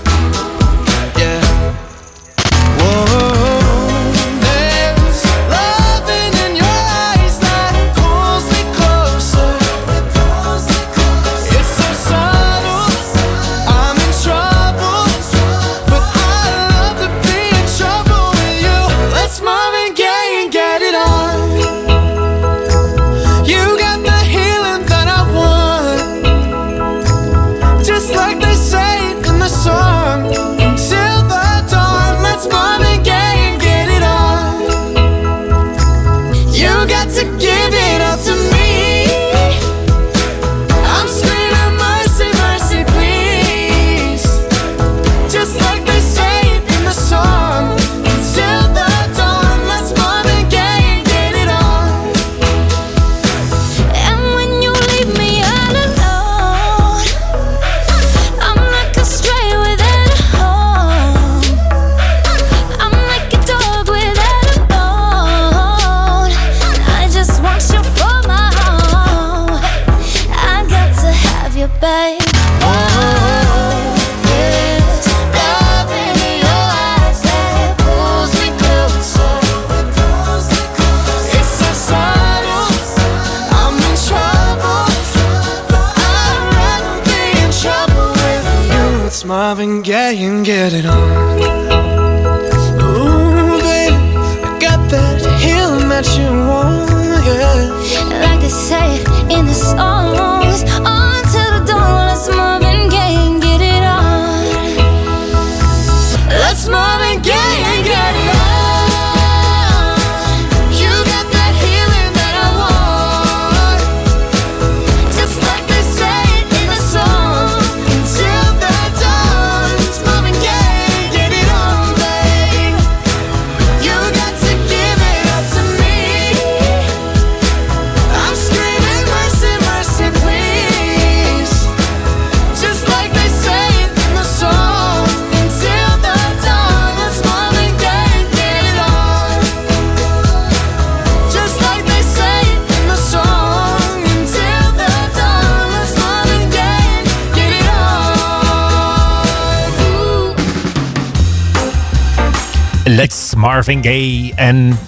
[153.69, 154.79] Marvin Gaye en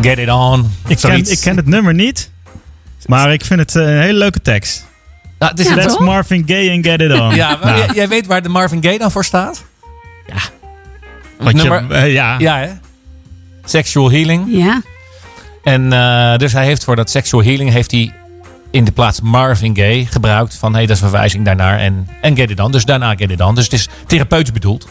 [0.00, 0.60] Get It On.
[0.60, 1.30] Ik ken, Zoiets.
[1.30, 2.30] ik ken het nummer niet.
[3.06, 4.86] Maar ik vind het eh, een hele leuke tekst.
[5.38, 6.04] Nou, het is Ja, een- Let's toch?
[6.04, 7.34] Marvin Gaye and get it on.
[7.34, 9.64] ja, maar Nou, jij, jij weet waar de Marvin Gaye dan voor staat?
[11.38, 12.38] wat je- nummer- eh, ja.
[12.38, 12.68] Ja, hè?
[13.64, 14.44] Sexual Healing.
[14.48, 14.82] Ja.
[15.64, 18.12] En eh, dus hij heeft voor dat Sexual Healing heeft hij
[18.70, 20.54] in de plaats Marvin Gaye gebruikt.
[20.54, 21.78] Van hé, hey, dat is een verwijzing daarnaar.
[21.78, 22.72] En, en Get It On.
[22.72, 23.54] Dus daarna Get It On.
[23.54, 24.88] Dus het is therapeutisch bedoeld.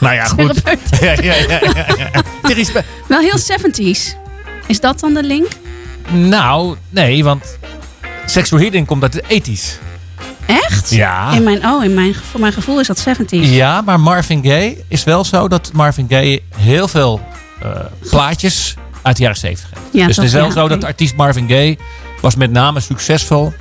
[0.00, 0.60] Nou ja, goed.
[1.00, 2.22] Ja, ja, ja, ja, ja.
[2.42, 4.16] Therape- Wel heel 70s.
[4.66, 5.48] Is dat dan de link?
[6.10, 7.58] Nou, nee, want
[8.26, 9.84] Sexual Healing komt uit de 80s.
[10.46, 10.90] Echt?
[10.90, 11.32] Ja.
[11.32, 13.26] In mijn, oh, in mijn, voor mijn gevoel is dat 70s.
[13.30, 17.20] Ja, maar Marvin Gaye is wel zo dat Marvin Gaye heel veel
[17.62, 17.70] eh,
[18.10, 19.86] plaatjes uit de jaren 70 heeft.
[19.92, 21.78] Ja, dus het is wel ja, zo dat de artiest Marvin Gaye
[22.20, 23.52] was met name succesvol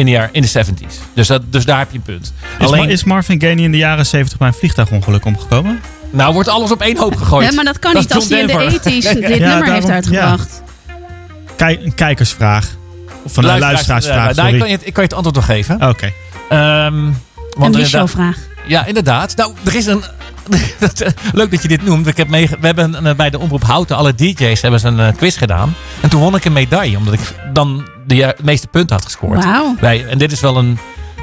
[0.00, 0.94] in de, jaar, in de 70s.
[1.14, 2.32] Dus, dat, dus daar heb je een punt.
[2.58, 5.80] Is, Alleen, is Marvin Gaye in de jaren 70 bij een vliegtuigongeluk omgekomen?
[6.10, 7.48] nou wordt alles op één hoop gegooid.
[7.48, 8.78] Ja, maar dat kan Dat niet is als hij in de Denver.
[8.80, 10.62] 80s dit Ja, nummer daarom- heeft uitgebracht.
[11.56, 12.68] Kijk, een kijkersvraag.
[13.22, 14.58] Of een Luisteraars- luisteraarsvraag, eh, ik, sorry.
[14.58, 15.88] kan je, het- ik kan je het antwoord nog geven.
[15.88, 16.12] Oké.
[16.48, 17.14] Ehm, Een
[17.56, 18.36] want inderdaad, Michel-vraag.
[18.66, 19.36] Ja, inderdaad.
[19.36, 20.02] Nou, er is een.
[20.80, 22.06] eh, Leuk dat je dit noemt.
[22.06, 25.16] Ik heb mee, we hebben eh, bij de Omroep Houten, alle DJ's, hebben ze een
[25.16, 25.74] quiz gedaan.
[26.00, 27.20] En toen won ik een medaille, omdat ik
[27.52, 29.44] dan de meeste punten had gescoord.
[29.44, 29.74] Wauw.
[29.80, 30.78] Bij, en dit is wel een.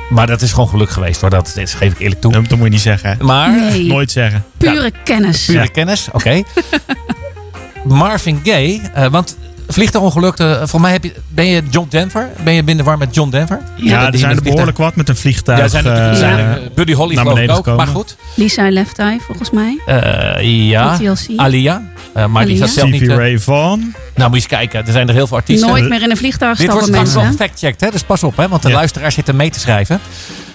[0.10, 1.30] Maar dat is gewoon geluk geweest hoor.
[1.30, 2.32] Dat, dit geef ik eerlijk toe.
[2.32, 3.18] Dat, dat moet je niet zeggen.
[3.22, 3.52] Maar.
[3.52, 4.44] Nee, Nooit zeggen.
[4.58, 5.46] pure kennis.
[5.46, 6.42] Pure kennis, oké.
[7.84, 12.30] Marvin Gaye, eh, want vliegtuigongeluk, eh, voor mij heb je, ben je John Denver?
[12.44, 13.62] Ben je binnen de war met John Denver?
[13.76, 15.60] Ja, die er zijn er behoorlijk wat met een vliegtuig.
[15.60, 17.64] Ja, zijn er, eh, zijn er, Buddy Holly naar geloof ik beneden ook.
[17.64, 17.86] gekomen.
[17.86, 18.16] Maar goed.
[18.36, 19.80] Lisa Left Eye, volgens mij.
[19.86, 20.96] Eh, ja.
[20.98, 21.38] Van TLC.
[21.40, 21.82] Alia.
[22.14, 22.66] Eh, maar die Alia.
[22.66, 23.02] zat zelf niet...
[23.02, 23.94] Stevie Ray Vaughan.
[24.18, 24.86] Nou, moet je eens kijken.
[24.86, 25.70] Er zijn er heel veel artiesten.
[25.70, 27.90] Nooit meer in een vliegtuig Dit wordt straks wel fact-checked, hè?
[27.92, 28.48] dus pas op, hè?
[28.48, 28.76] want de Ja.
[28.76, 30.00] luisteraars zitten mee te schrijven.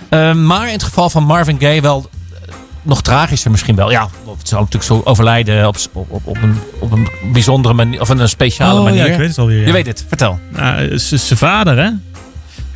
[0.08, 2.10] Eh, maar in het geval van Marvin Gaye wel
[2.46, 3.90] eh, nog tragischer misschien wel.
[3.90, 8.00] Ja, het zou natuurlijk zo overlijden op, op, op, op, een, op een bijzondere manier,
[8.00, 9.06] of een speciale Oh, manier.
[9.06, 9.60] ja, ik weet het alweer.
[9.60, 9.66] ja.
[9.66, 10.38] Je weet het, vertel.
[10.48, 11.90] Nou, z- zijn vader, hè?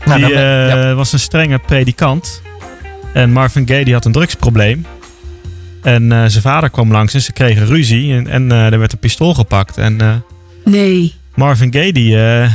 [0.05, 0.95] Nou, die dan, eh, eh, ja.
[0.95, 2.43] was een strenge predikant.
[3.13, 4.87] En Marvin Gaye die had een drugsprobleem.
[5.83, 8.15] En eh, zijn vader kwam langs en ze kregen ruzie.
[8.15, 9.79] En, en eh, er werd een pistool gepakt.
[9.79, 10.09] En eh,
[10.71, 11.15] Nee.
[11.35, 12.51] Marvin Gaye die, eh,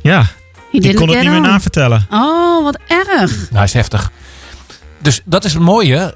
[0.00, 0.22] ja,
[0.72, 2.06] He die kon het niet meer navertellen.
[2.10, 3.30] Oh, wat erg.
[3.30, 4.10] Nou, hij is heftig.
[5.02, 6.14] Dus dat is het mooie.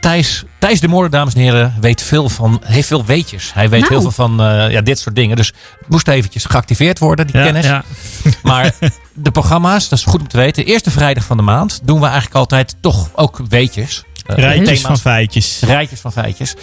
[0.00, 3.52] Thijs, Thijs de Moorder, dames en heren, weet veel van, heeft veel weetjes.
[3.54, 3.92] Hij weet Nou.
[3.92, 5.36] heel veel van eh, ja, dit soort dingen.
[5.36, 5.46] Dus
[5.78, 7.64] het moest eventjes geactiveerd worden, die Ja, kennis.
[7.66, 7.84] ja.
[8.42, 8.74] Maar
[9.12, 10.64] de programma's, dat is goed om te weten.
[10.64, 14.04] Eerste vrijdag van de maand doen we eigenlijk altijd toch ook weetjes.
[14.26, 15.60] Eh, Rijtjes van feitjes.
[15.60, 16.54] Rijtjes van feitjes.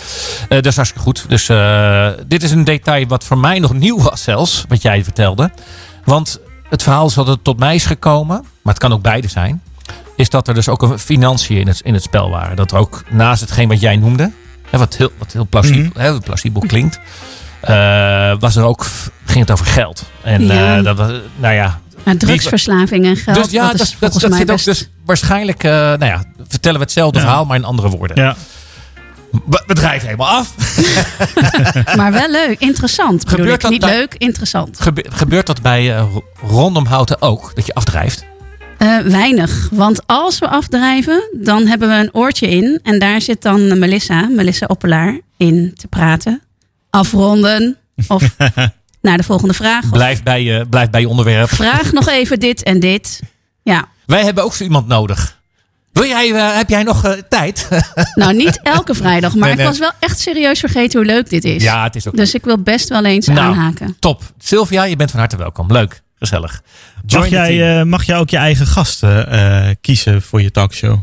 [0.42, 1.26] Eh, dat is hartstikke goed.
[1.28, 4.66] Dus eh, dit is een detail wat voor mij nog nieuw was zelfs.
[4.68, 5.52] Wat jij vertelde.
[6.06, 8.38] Want het verhaal is dat het tot mij is gekomen.
[8.62, 9.62] Maar het kan ook beide zijn.
[10.16, 12.56] Is dat er dus ook een financiën in het, in het spel waren.
[12.56, 14.32] Dat er ook naast hetgeen wat jij noemde.
[14.70, 16.00] Hè, wat, heel, wat heel plausibel, Mhm.
[16.00, 17.00] hè, plausibel klinkt.
[17.62, 18.86] eh, was er ook,
[19.26, 20.04] ging het over geld.
[20.24, 20.78] En Ja.
[20.78, 23.38] eh, dat was, nou ja, Ja, drugsverslaving en geld.
[23.44, 24.66] dus ja, dat dat, is dat, volgens dat mij zit ook best...
[24.66, 27.26] dus waarschijnlijk, eh, nou ja, vertellen we hetzelfde Ja.
[27.26, 28.24] verhaal, maar in andere woorden.
[28.24, 28.36] Ja.
[29.32, 30.54] We, helemaal af.
[31.98, 32.60] Maar wel leuk.
[32.60, 33.30] Interessant.
[33.30, 33.62] Gebeurt ik.
[33.62, 34.82] dat Niet leuk, interessant.
[34.82, 36.06] Gebe- gebeurt dat bij eh,
[36.48, 38.26] rondom houten ook, dat je afdrijft?
[38.78, 39.70] Eh, weinig.
[39.72, 42.80] Want als we afdrijven, dan hebben we een oortje in.
[42.84, 46.42] En daar zit dan Melissa, Melissa Oppelaar, in te praten.
[46.90, 47.78] Afronden.
[48.08, 48.24] Of
[49.02, 49.90] naar de volgende vraag.
[49.90, 51.50] Blijf bij je, blijf bij je onderwerp.
[51.50, 53.20] vraag nog even dit en dit.
[53.64, 53.88] Ja.
[54.06, 55.40] Wij hebben ook zo iemand nodig.
[55.92, 57.68] Wil jij, eh, heb jij nog eh, tijd?
[58.16, 59.36] Nou, niet elke vrijdag.
[59.36, 59.66] Maar Nee, nee.
[59.66, 61.64] ik was wel echt serieus vergeten hoe leuk dit is.
[61.64, 63.96] ja, het is ook Dus ik wil best wel eens Nou, aanhaken.
[64.00, 64.22] top.
[64.40, 65.72] Sylvia, je bent van harte welkom.
[65.72, 66.62] Leuk, gezellig.
[67.06, 71.00] Join Mag jij, eh, mag jij ook je eigen gasten eh, kiezen voor je talkshow?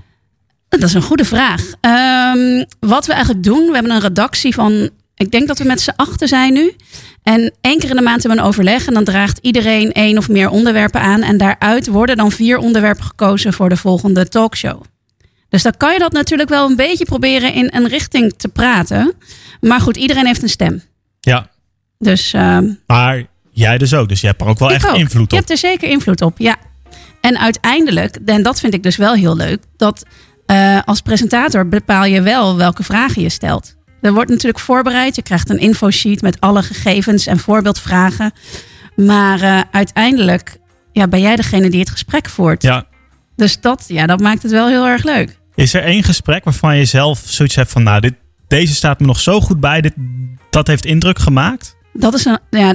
[0.68, 1.62] Dat is een goede vraag.
[1.80, 5.80] Ehm, wat we eigenlijk doen, we hebben een redactie van, ik denk dat we met
[5.80, 6.76] z'n achten zijn nu.
[7.29, 10.19] En één keer in de maand hebben we een overleg en dan draagt iedereen één
[10.19, 11.23] of meer onderwerpen aan.
[11.23, 14.83] En daaruit worden dan vier onderwerpen gekozen voor de volgende talkshow.
[15.49, 19.14] Dus dan kan je dat natuurlijk wel een beetje proberen in een richting te praten.
[19.61, 20.83] Maar goed, iedereen heeft een stem.
[21.21, 21.51] Ja.
[21.99, 24.09] Dus ehm, Maar jij dus ook.
[24.09, 24.97] Dus je hebt er ook wel echt ook.
[24.97, 25.38] invloed Je op.
[25.38, 26.57] hebt er zeker invloed op, ja.
[27.21, 30.07] En uiteindelijk, en dat vind ik dus wel heel leuk, dat
[30.47, 33.77] eh, als presentator bepaal je wel welke vragen je stelt.
[34.00, 35.16] Er wordt natuurlijk voorbereid.
[35.16, 38.32] Je krijgt een infosheet met alle gegevens en voorbeeldvragen.
[38.96, 40.56] Maar eh, uiteindelijk
[40.92, 42.62] ja, ben jij degene die het gesprek voert.
[42.62, 42.87] Ja.
[43.37, 45.38] Dus dat, ja, dat maakt het wel heel erg leuk.
[45.54, 47.82] Is er één gesprek waarvan je zelf zoiets hebt van...
[47.82, 48.14] Nou, dit,
[48.48, 49.80] deze staat me nog zo goed bij.
[49.80, 49.94] Dit,
[50.50, 51.76] dat heeft indruk gemaakt?
[51.92, 52.72] Dat is een, ja,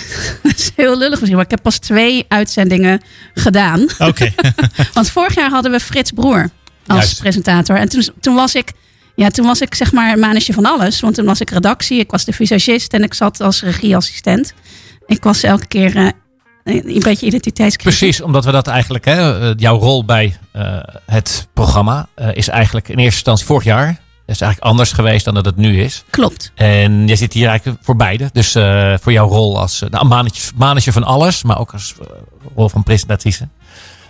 [0.42, 3.00] dat is heel lullig misschien, maar ik heb pas twee uitzendingen
[3.34, 3.86] gedaan.
[3.98, 4.32] Oké.
[4.94, 6.50] Want vorig jaar hadden we Frits Broer
[6.86, 7.20] als Juist.
[7.20, 7.76] presentator.
[7.76, 8.72] En toen, toen was ik
[9.16, 11.00] Ja, toen was ik zeg maar een manetje van alles.
[11.00, 14.54] Want toen was ik redactie, ik was de visagist en ik zat als regieassistent.
[15.06, 16.04] Ik was elke keer eh,
[16.64, 17.98] een beetje identiteitscrisis.
[17.98, 22.88] Precies, omdat we dat eigenlijk, hè, eh, jouw rol bij eh, het programma is eigenlijk
[22.88, 23.86] in eerste instantie vorig jaar.
[24.26, 26.04] Dat is eigenlijk anders geweest dan dat het nu is.
[26.10, 26.52] Klopt.
[26.54, 28.30] En jij zit hier eigenlijk voor beide.
[28.32, 28.52] Dus
[29.02, 31.94] voor jouw rol als nou, manetje, manetje van alles, maar ook als
[32.54, 33.48] rol van presentatrice.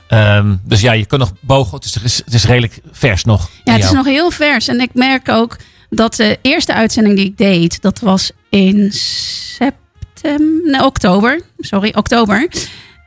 [0.09, 1.75] Ehm, dus ja, je kunt nog bogen.
[1.77, 3.51] Het is, het is redelijk vers nog.
[3.65, 4.69] Ja, het is nog heel vers.
[4.69, 5.57] En ik merk ook
[5.91, 11.41] dat de eerste uitzending die ik deed, dat was in september, nee, oktober.
[11.59, 12.49] Sorry, oktober.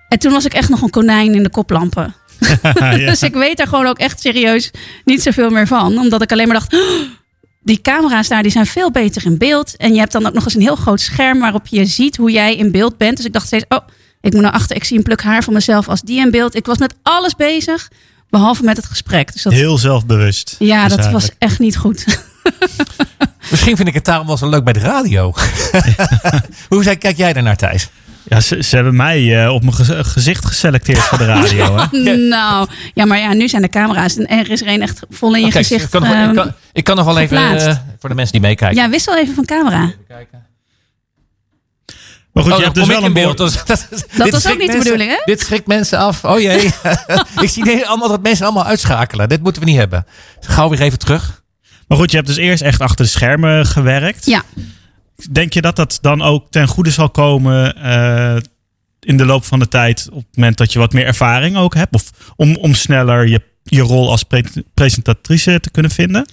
[0.09, 2.15] En toen was ik echt nog een konijn in de koplampen.
[2.73, 2.95] Ja.
[2.95, 4.71] dus ik weet daar gewoon ook echt serieus
[5.05, 5.97] niet zoveel meer van.
[5.97, 7.09] Omdat ik alleen maar dacht, "Oh,
[7.61, 9.77] die camera's daar die zijn veel beter in beeld.
[9.77, 12.31] En je hebt dan ook nog eens een heel groot scherm waarop je ziet hoe
[12.31, 13.17] jij in beeld bent.
[13.17, 13.87] Dus ik dacht steeds, oh,
[14.21, 14.75] ik moet naar achter.
[14.75, 16.55] Ik zie een pluk haar van mezelf als die in beeld.
[16.55, 17.87] Ik was met alles bezig,
[18.29, 19.33] behalve met het gesprek.
[19.33, 20.55] Dus dat, Heel zelfbewust.
[20.59, 22.05] ja, Dus dat was echt niet goed.
[23.51, 25.33] Misschien vind ik het daarom wel zo leuk bij de radio.
[26.69, 27.89] Hoe zei, kijk jij daarnaar, Thijs?
[28.23, 31.77] Ja, ze, ze hebben mij eh, op mijn ge- gezicht geselecteerd voor de radio.
[31.77, 31.85] Hè?
[32.29, 35.35] Nou, ja, maar ja, nu zijn de camera's en er is er een echt vol
[35.35, 35.83] in je gezicht.
[35.83, 37.67] ik, kan nog, ik, kan, ik kan nog wel even, geplaatst.
[37.67, 38.77] eh, voor de mensen die meekijken.
[38.83, 39.91] ja, wissel even van camera.
[42.33, 43.37] Maar goed, Oh, je hebt dus wel een in beeld.
[43.37, 45.21] Dus, dat was ook niet de mensen- bedoeling, hè?
[45.25, 46.25] Dit schrikt mensen af.
[46.25, 46.65] Oh jee.
[47.41, 49.29] ik zie allemaal dat mensen allemaal uitschakelen.
[49.29, 50.05] Dit moeten we niet hebben.
[50.39, 51.43] Gauw weer even terug.
[51.87, 54.25] Maar goed, je hebt dus eerst echt achter de schermen gewerkt.
[54.25, 54.43] Ja.
[55.31, 58.35] Denk je dat dat dan ook ten goede zal komen eh,
[58.99, 61.73] in de loop van de tijd, op het moment dat je wat meer ervaring ook
[61.75, 61.93] hebt?
[61.95, 62.03] Of
[62.35, 66.25] om, om sneller je, je rol als pre- presentatrice te kunnen vinden?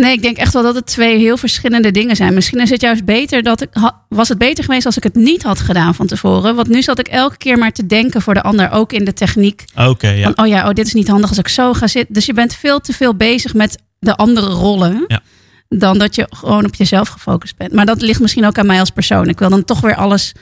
[0.00, 2.34] Nee, ik denk echt wel dat het twee heel verschillende dingen zijn.
[2.34, 3.68] Misschien is het juist beter dat ik.
[4.08, 6.54] Was het beter geweest als ik het niet had gedaan van tevoren?
[6.54, 9.12] Want nu zat ik elke keer maar te denken voor de ander, ook in de
[9.12, 9.64] techniek.
[9.74, 10.22] Oké, ja.
[10.22, 12.14] Van, oh ja, oh, dit is niet handig als ik zo ga zitten.
[12.14, 15.04] Dus je bent veel te veel bezig met de andere rollen.
[15.06, 15.20] Ja.
[15.68, 17.72] Dan dat je gewoon op jezelf gefocust bent.
[17.72, 19.28] Maar dat ligt misschien ook aan mij als persoon.
[19.28, 20.32] Ik wil dan toch weer alles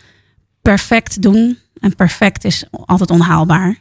[0.63, 1.59] perfect doen.
[1.81, 3.79] En perfect is altijd onhaalbaar.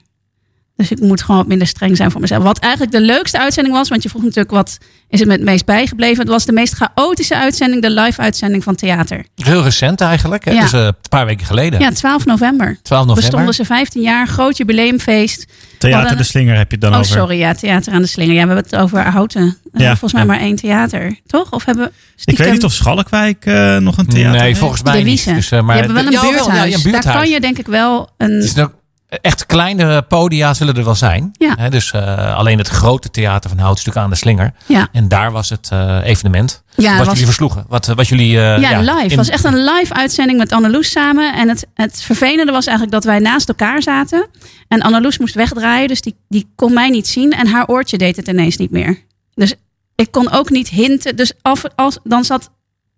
[0.78, 2.44] Dus ik moet gewoon wat minder streng zijn voor mezelf.
[2.44, 3.90] Wat eigenlijk de leukste uitzending was.
[3.90, 4.78] Want je vroeg natuurlijk wat
[5.10, 6.20] is het me het meest bijgebleven.
[6.20, 7.82] Het was de meest chaotische uitzending.
[7.82, 9.26] De live uitzending van theater.
[9.36, 10.46] Heel recent eigenlijk.
[10.46, 10.52] Hè?
[10.52, 10.62] Ja.
[10.62, 11.80] Dus eh, een paar weken geleden.
[11.80, 12.78] Ja, 12 november.
[12.82, 13.16] 12 november.
[13.16, 14.28] Bestonden ze 15 jaar.
[14.28, 15.46] Groot jubileumfeest.
[15.78, 17.12] Theater hadden- de Slinger heb je het dan Oh, over.
[17.12, 18.34] sorry, ja, theater aan de slinger.
[18.34, 19.58] Ja, we hebben het over Houten.
[19.74, 20.28] Eh, Ja, volgens mij ja.
[20.28, 21.52] maar één theater, toch?
[21.52, 24.60] Of hebben we Ik stiekem weet niet of Schalkwijk eh, nog een theater Nee, heeft.
[24.60, 25.26] volgens mij de niet.
[25.36, 26.46] Dus, eh, maar Die hebben wel een buurthuis.
[26.58, 27.04] Ja, ja, een buurthuis.
[27.06, 28.32] Daar kan je denk ik wel een...
[28.32, 28.72] Het is nog,
[29.10, 31.30] echt kleine podia zullen er wel zijn.
[31.34, 31.70] Ja.
[31.70, 34.54] Dus eh, alleen het grote theater van Hout aan de slinger.
[34.66, 36.64] Ja, En daar was het eh, evenement.
[36.76, 37.66] ja, wat was, jullie versloegen.
[37.68, 38.38] Wat, wat jullie.
[38.42, 38.92] eh, ja, live.
[39.02, 41.34] Het in- was echt een live uitzending met Anneloes samen.
[41.36, 44.28] En het, het vervelende was eigenlijk dat wij naast elkaar zaten.
[44.68, 47.32] En Anneloes moest wegdraaien, dus die, die kon mij niet zien.
[47.32, 49.04] En haar oortje deed het ineens niet meer.
[49.34, 49.54] Dus
[49.96, 51.16] ik kon ook niet hinten.
[51.16, 52.50] Dus af, als, dan zat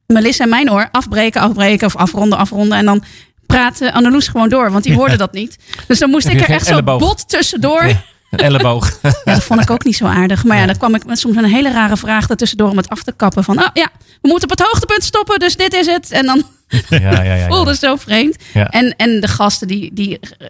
[0.07, 2.77] Melissa in mijn oor afbreken, afbreken of afronden, afronden.
[2.77, 3.03] En dan
[3.49, 5.57] praatte Anneloes gewoon door, want die hoorde dat niet.
[5.87, 7.87] Dus dan moest ik er echt zo bot tussendoor.
[7.87, 8.99] Ja, een elleboog.
[9.01, 10.43] Ja, dat vond ik ook niet zo aardig.
[10.43, 13.03] Maar ja, dan kwam ik met soms een hele rare vraag ertussendoor om het af
[13.03, 13.43] te kappen.
[13.43, 13.89] Van, oh ja,
[14.21, 16.11] we moeten op het hoogtepunt stoppen, dus dit is het.
[16.11, 16.43] En dan
[16.89, 18.35] ja, ja, voelde het zo vreemd.
[18.53, 20.47] En, en de gasten die, die eh,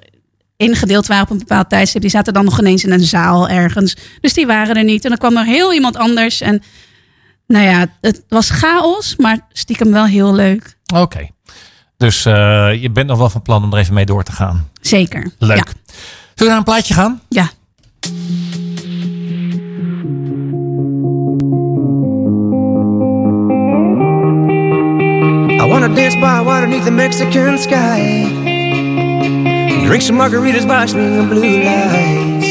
[0.58, 3.96] ingedeeld waren op een bepaald tijdstip, die zaten dan nog ineens in een zaal ergens.
[4.22, 5.04] Dus die waren er niet.
[5.04, 6.42] En dan kwam er heel iemand anders.
[6.42, 6.64] En
[7.48, 10.78] nou ja, het was chaos, maar stiekem wel heel leuk.
[10.96, 11.30] Oké.
[12.00, 14.68] Dus eh, je bent nog wel van plan om er even mee door te gaan.
[14.82, 15.32] Zeker.
[15.38, 15.58] Leuk.
[15.58, 15.64] Ja.
[15.66, 17.22] Zullen we naar een plaatje gaan?
[17.30, 17.50] ja.
[25.52, 28.00] I wanna dance by water beneath the Mexican sky.
[29.86, 32.48] Drink some margaritas by swinging blue lights.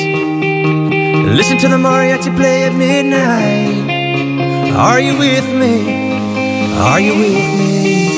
[1.36, 3.90] Listen to the mariachi play at midnight.
[4.76, 5.74] Are you with me?
[6.78, 8.17] Are you with me?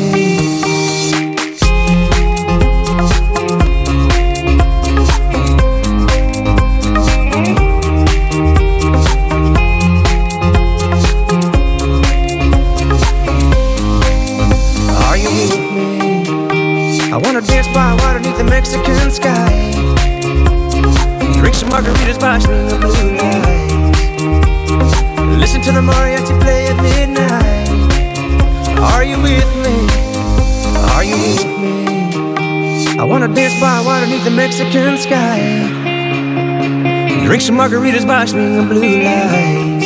[37.51, 39.85] Some margaritas by string of blue lights.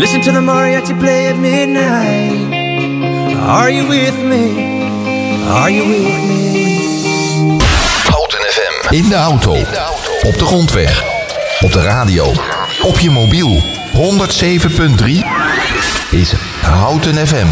[0.00, 3.36] Listen to the mariachi play at midnight.
[3.36, 4.88] Are you with me?
[5.48, 7.58] Are you with me?
[8.08, 8.94] Houten FM.
[8.94, 9.52] In de auto.
[10.22, 11.02] Op de grondweg.
[11.60, 12.32] Op de radio.
[12.82, 13.62] Op je mobiel.
[13.92, 15.24] 107.3
[16.10, 17.46] is Houten FM.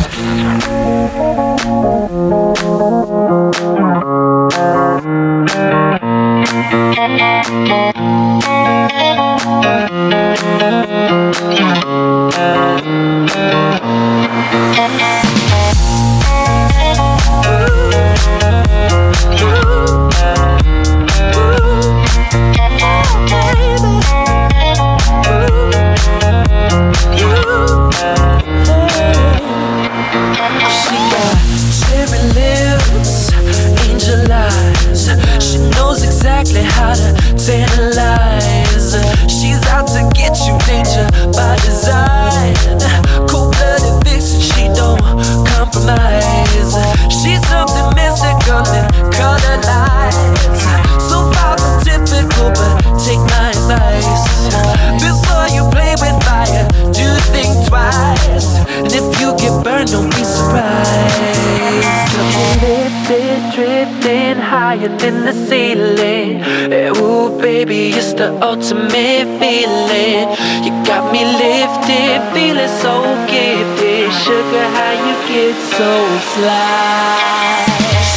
[64.83, 66.43] Higher than the ceiling.
[66.73, 70.29] Eh, Ooh, baby, it's the ultimate feeling.
[70.65, 72.95] You got me lifted, feeling so
[73.27, 74.13] gifted.
[74.25, 75.91] Sugar, how you get so
[76.35, 77.65] fly?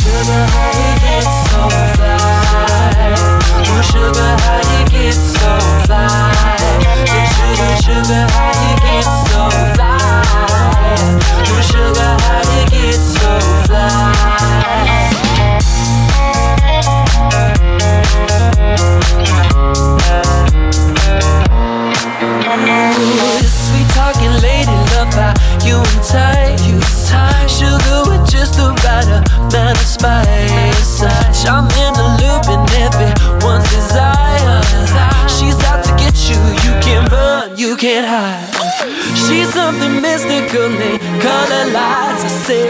[0.02, 1.62] Sugar, how you get so
[1.96, 3.16] fly?
[3.62, 5.52] Ooh, sugar, how you get so
[5.86, 6.34] fly?
[7.36, 9.35] Sugar, sugar, how you get so
[37.86, 38.50] can't hide.
[39.14, 42.24] She's something mystical in color lights.
[42.26, 42.66] I say,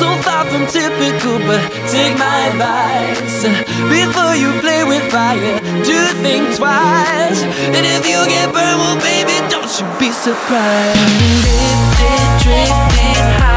[0.00, 1.62] so far from typical, but
[1.94, 3.46] take my advice.
[3.86, 7.40] Before you play with fire, do think twice.
[7.76, 10.98] And if you get burned, well, baby, don't you be surprised.
[11.46, 13.55] Lifted, drifting higher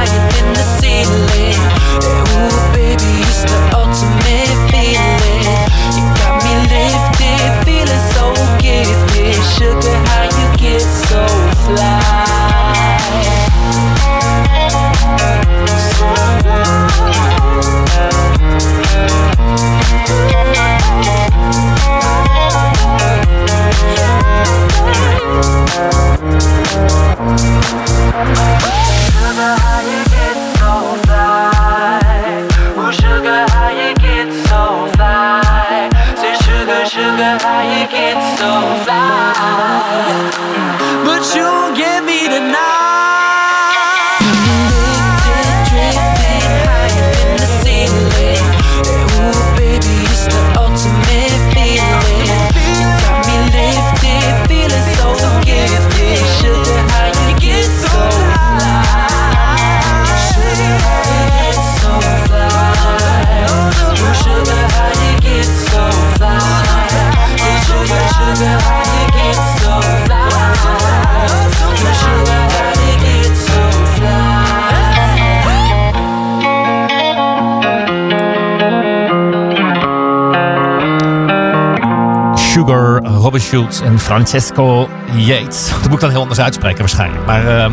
[83.37, 85.69] Sugar, Robin Schultz en Francesco Yates.
[85.81, 87.25] Dat moet ik dan heel anders uitspreken waarschijnlijk.
[87.25, 87.71] Maar ehm,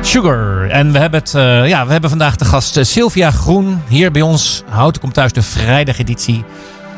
[0.00, 0.68] Sugar.
[0.70, 4.10] En we hebben, het, eh, ja, we hebben vandaag de gast eh, Sylvia Groen hier
[4.10, 4.62] bij ons.
[4.68, 6.44] Houten komt thuis de vrijdageditie.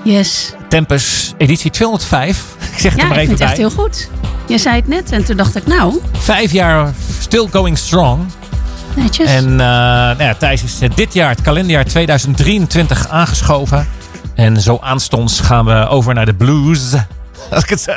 [0.03, 0.53] Yes.
[0.69, 2.45] Tempus editie 205.
[2.73, 3.67] Ik zeg het er Ja, maar ik even vind het echt bij.
[3.67, 4.11] heel goed.
[4.49, 8.21] Je zei het net en toen dacht ik, nou, Vijf jaar still going strong.
[8.97, 9.31] netjes.
[9.31, 13.87] En eh, nou ja, Thijs is dit jaar, het kalenderjaar 2023, aangeschoven.
[14.35, 16.81] En zo aanstonds gaan we over naar de blues.
[17.59, 17.93] Als ik het zo-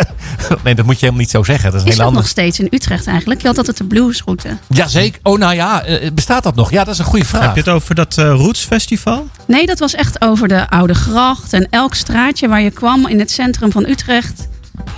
[0.64, 1.72] Nee, dat moet je helemaal niet zo zeggen.
[1.72, 3.42] Dat is dat nog steeds in Utrecht eigenlijk?
[3.42, 4.58] Je had altijd de bluesroute.
[4.68, 5.20] Jazeker.
[5.24, 6.72] Oh, nou ja, eh, bestaat dat nog?
[6.72, 7.54] Ja, dat is een goede Heb vraag.
[7.54, 9.28] je het over dat eh, Roots Festival?
[9.48, 11.54] Nee, dat was echt over de Oude Gracht.
[11.54, 14.48] En elk straatje waar je kwam in het centrum van Utrecht...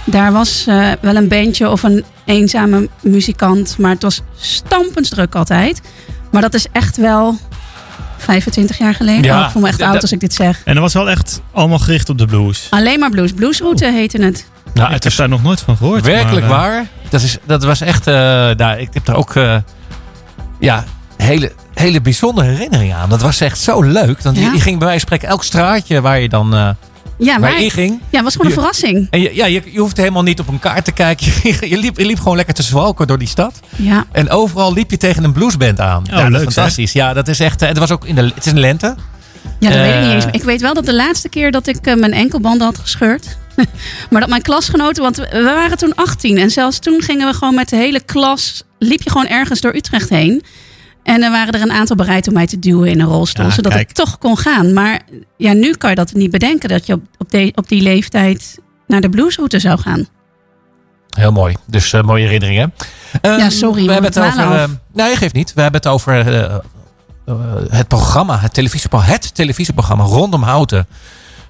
[0.05, 3.77] daar was eh, wel een bandje of een eenzame muzikant.
[3.77, 5.81] Maar het was stampensdruk altijd.
[6.31, 7.37] Maar dat is echt wel
[8.19, 9.23] 25 jaar geleden.
[9.23, 10.61] Ja, Oh, ik voel me echt oud als ik dit zeg.
[10.65, 12.67] En dat was wel echt allemaal gericht op de blues.
[12.69, 13.31] Alleen maar blues.
[13.33, 14.45] Bluesroute heette het.
[14.73, 16.05] Nou, ik het heb is daar nog nooit van gehoord.
[16.05, 16.85] werkelijk maar, eh, waar.
[17.09, 18.07] Dat, is, dat was echt...
[18.07, 18.13] eh,
[18.57, 19.35] nou, ik heb er ook...
[19.35, 19.55] eh,
[20.59, 20.83] ja,
[21.17, 23.09] hele, hele bijzondere herinneringen aan.
[23.09, 24.21] Dat was echt zo leuk.
[24.21, 24.51] Want Ja.
[24.53, 26.69] je ging bij wijze van spreken elk straatje waar je dan eh
[27.19, 27.99] Ja, waar maar, je ging.
[28.09, 29.07] ja, was gewoon een Je- verrassing.
[29.09, 31.25] En je, ja, je, je hoeft helemaal niet op een kaart te kijken.
[31.43, 33.59] Je, je, liep, je liep gewoon lekker te zwalken door die stad.
[33.75, 34.05] Ja.
[34.11, 36.03] En overal liep je tegen een bluesband aan.
[36.05, 36.91] ja, dat Oh, leuk, is fantastisch.
[36.91, 37.61] Ja, dat is echt.
[37.61, 38.21] eh, Het was ook in de.
[38.35, 38.95] Het is een lente.
[39.59, 40.13] Ja, dat weet ik niet Eh.
[40.13, 40.25] eens.
[40.31, 43.37] Ik weet wel dat de laatste keer dat ik eh, mijn enkelbanden had gescheurd.
[44.09, 46.37] maar dat mijn klasgenoten, want we waren toen 18.
[46.37, 48.63] En zelfs toen gingen we gewoon met de hele klas.
[48.79, 50.43] liep je gewoon ergens door Utrecht heen.
[51.03, 53.45] En er waren er een aantal bereid om mij te duwen in een rolstoel.
[53.45, 53.89] Ja, zodat kijk.
[53.89, 54.73] ik toch kon gaan.
[54.73, 55.01] Maar
[55.37, 56.69] ja, nu kan je dat niet bedenken.
[56.69, 60.07] Dat je op, op, de, op die leeftijd naar de bluesroute zou gaan.
[61.09, 61.55] Heel mooi.
[61.67, 62.73] Dus eh, mooie herinneringen.
[63.21, 64.31] Ehm, Ja, sorry, We hebben het over.
[64.31, 64.69] dwalen af.
[64.69, 65.53] eh, nee, geeft niet.
[65.53, 66.55] We hebben het over eh, eh,
[67.69, 70.87] het programma, het televisieprogramma, het televisieprogramma rondom Houten.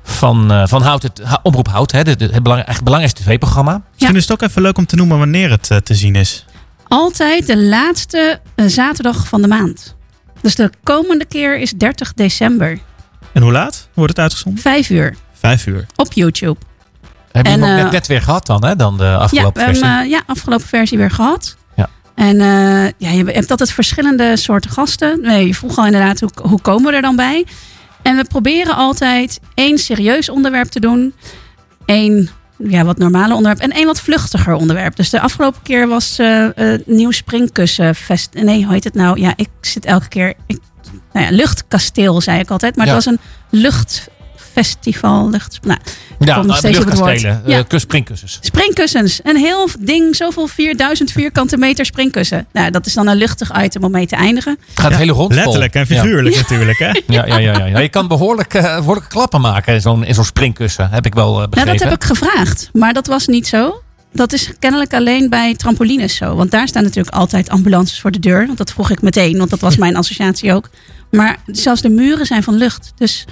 [0.03, 3.81] Van, eh, van Houten, Ha- Omroep Hout, hè, de, de- het belang, echt belangrijkste tv-programma.
[3.93, 6.45] Misschien is het ook even leuk om te noemen wanneer het te zien is.
[6.89, 9.95] Altijd de laatste eh, zaterdag van de maand.
[10.41, 12.79] Dus de komende keer is 30 december.
[13.33, 14.61] En hoe laat wordt het uitgezonden?
[14.61, 15.85] Vijf uur Vijf uur.
[15.95, 16.59] op YouTube.
[17.31, 18.75] Heb je En, hem ook eh, net, net weer gehad dan, hè?
[18.75, 20.03] Dan de Ja, afgelopen we hebben versie.
[20.03, 21.57] eh, ja, afgelopen versie weer gehad.
[21.75, 21.89] Ja.
[22.15, 25.21] En eh, ja, je hebt altijd verschillende soorten gasten.
[25.21, 27.45] Nee, je vroeg al inderdaad, hoe, hoe komen we er dan bij?
[28.01, 31.13] En we proberen altijd één serieus onderwerp te doen.
[31.85, 32.29] één
[32.67, 34.95] ja, wat normale onderwerp en één wat vluchtiger onderwerp.
[34.95, 38.29] Dus de afgelopen keer was eh eh, nieuw springkussenfest.
[38.33, 39.19] Nee, hoe heet het nou?
[39.21, 40.33] Ja, ik zit elke keer...
[40.47, 40.59] Ik,
[41.13, 42.75] nou ja, luchtkasteel zei ik altijd.
[42.75, 42.93] Maar Ja.
[42.95, 43.19] het was een
[44.55, 45.29] luchtfestival.
[45.29, 45.79] Lucht, nou,
[46.19, 47.09] Ja, kom nog nou, steeds op het woord.
[47.11, 47.57] luchtkastelen, Ja.
[47.57, 48.37] eh, kus- springkussens.
[48.41, 49.19] Springkussens.
[49.23, 52.47] Een heel ding, zoveel 4000 vierkante meter springkussen.
[52.53, 54.57] Nou, dat is dan een luchtig item om mee te eindigen.
[54.69, 55.33] Het gaat hele rond.
[55.33, 56.77] Letterlijk en figuurlijk natuurlijk.
[56.79, 56.87] Hè?
[57.07, 57.79] Ja, ja, ja, ja, ja.
[57.79, 60.89] Je kan behoorlijk, eh, behoorlijke klappen maken in zo'n, in zo'n springkussen.
[60.89, 61.77] Heb ik wel eh, Nou, begrepen.
[61.77, 63.81] dat heb ik gevraagd, maar dat was niet zo.
[64.13, 66.35] Dat is kennelijk alleen bij trampolines zo.
[66.35, 68.45] Want daar staan natuurlijk altijd ambulances voor de deur.
[68.45, 70.69] Want dat vroeg ik meteen, want dat was mijn associatie ook.
[71.11, 72.91] Maar zelfs de muren zijn van lucht.
[72.95, 73.25] Dus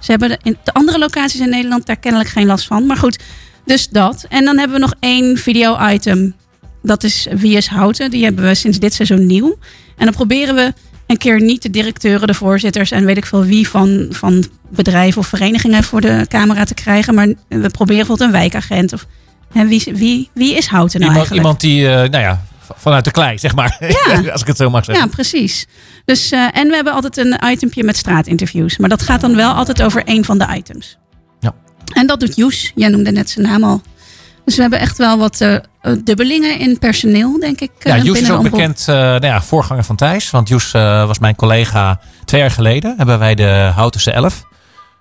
[0.00, 2.86] ze hebben de, in de andere locaties in Nederland daar kennelijk geen last van.
[2.86, 3.18] Maar goed,
[3.64, 4.26] dus dat.
[4.28, 6.34] En dan hebben we nog één video-item.
[6.82, 8.10] Dat is Wie is Houten.
[8.10, 9.58] Die hebben we sinds dit seizoen nieuw.
[9.96, 10.72] En dan proberen we
[11.06, 15.20] een keer niet de directeuren, de voorzitters en weet ik veel wie van, van bedrijven
[15.20, 17.14] of verenigingen voor de camera te krijgen.
[17.14, 18.92] Maar we proberen bijvoorbeeld een wijkagent.
[18.92, 19.06] Of,
[19.52, 21.34] hè, wie, wie, wie is Houten nou iemand, eigenlijk?
[21.34, 22.44] iemand die, eh, nou ja,
[22.76, 23.76] vanuit de klei, zeg maar.
[23.80, 24.30] Ja.
[24.32, 25.10] Als ik het zo mag Ja, zeggen.
[25.10, 25.66] precies.
[26.04, 28.78] Dus, eh, en we hebben altijd een itempje met straatinterviews.
[28.78, 30.98] Maar dat gaat dan wel altijd over één van de items.
[31.40, 31.54] Ja.
[31.92, 32.72] En dat doet Joes.
[32.74, 33.82] Jij noemde net zijn naam al.
[34.44, 35.60] Dus we hebben echt wel wat eh, eh,
[36.04, 37.70] dubbelingen in personeel, denk ik.
[37.78, 40.30] Ja, Joes is ook bekend, nou ja, voorganger van Thijs.
[40.30, 42.94] Want Joes was mijn collega twee jaar geleden.
[42.96, 44.42] Hebben wij de Houtense Elf.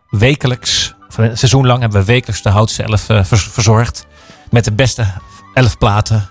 [0.10, 3.06] Wekelijks, of een seizoen lang hebben we wekelijks de Houtense Elf
[3.52, 4.06] verzorgd.
[4.50, 5.06] Met de beste
[5.54, 6.30] elf platen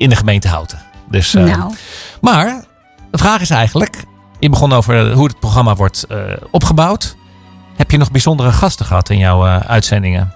[0.00, 0.78] in de gemeente Houten.
[1.10, 1.74] Dus, eh, Nou,
[2.20, 2.64] Maar
[3.10, 4.04] de vraag is eigenlijk,
[4.38, 6.18] je begon over hoe het programma wordt eh,
[6.50, 7.16] opgebouwd.
[7.76, 10.32] Heb je nog bijzondere gasten gehad in jouw eh, uitzendingen?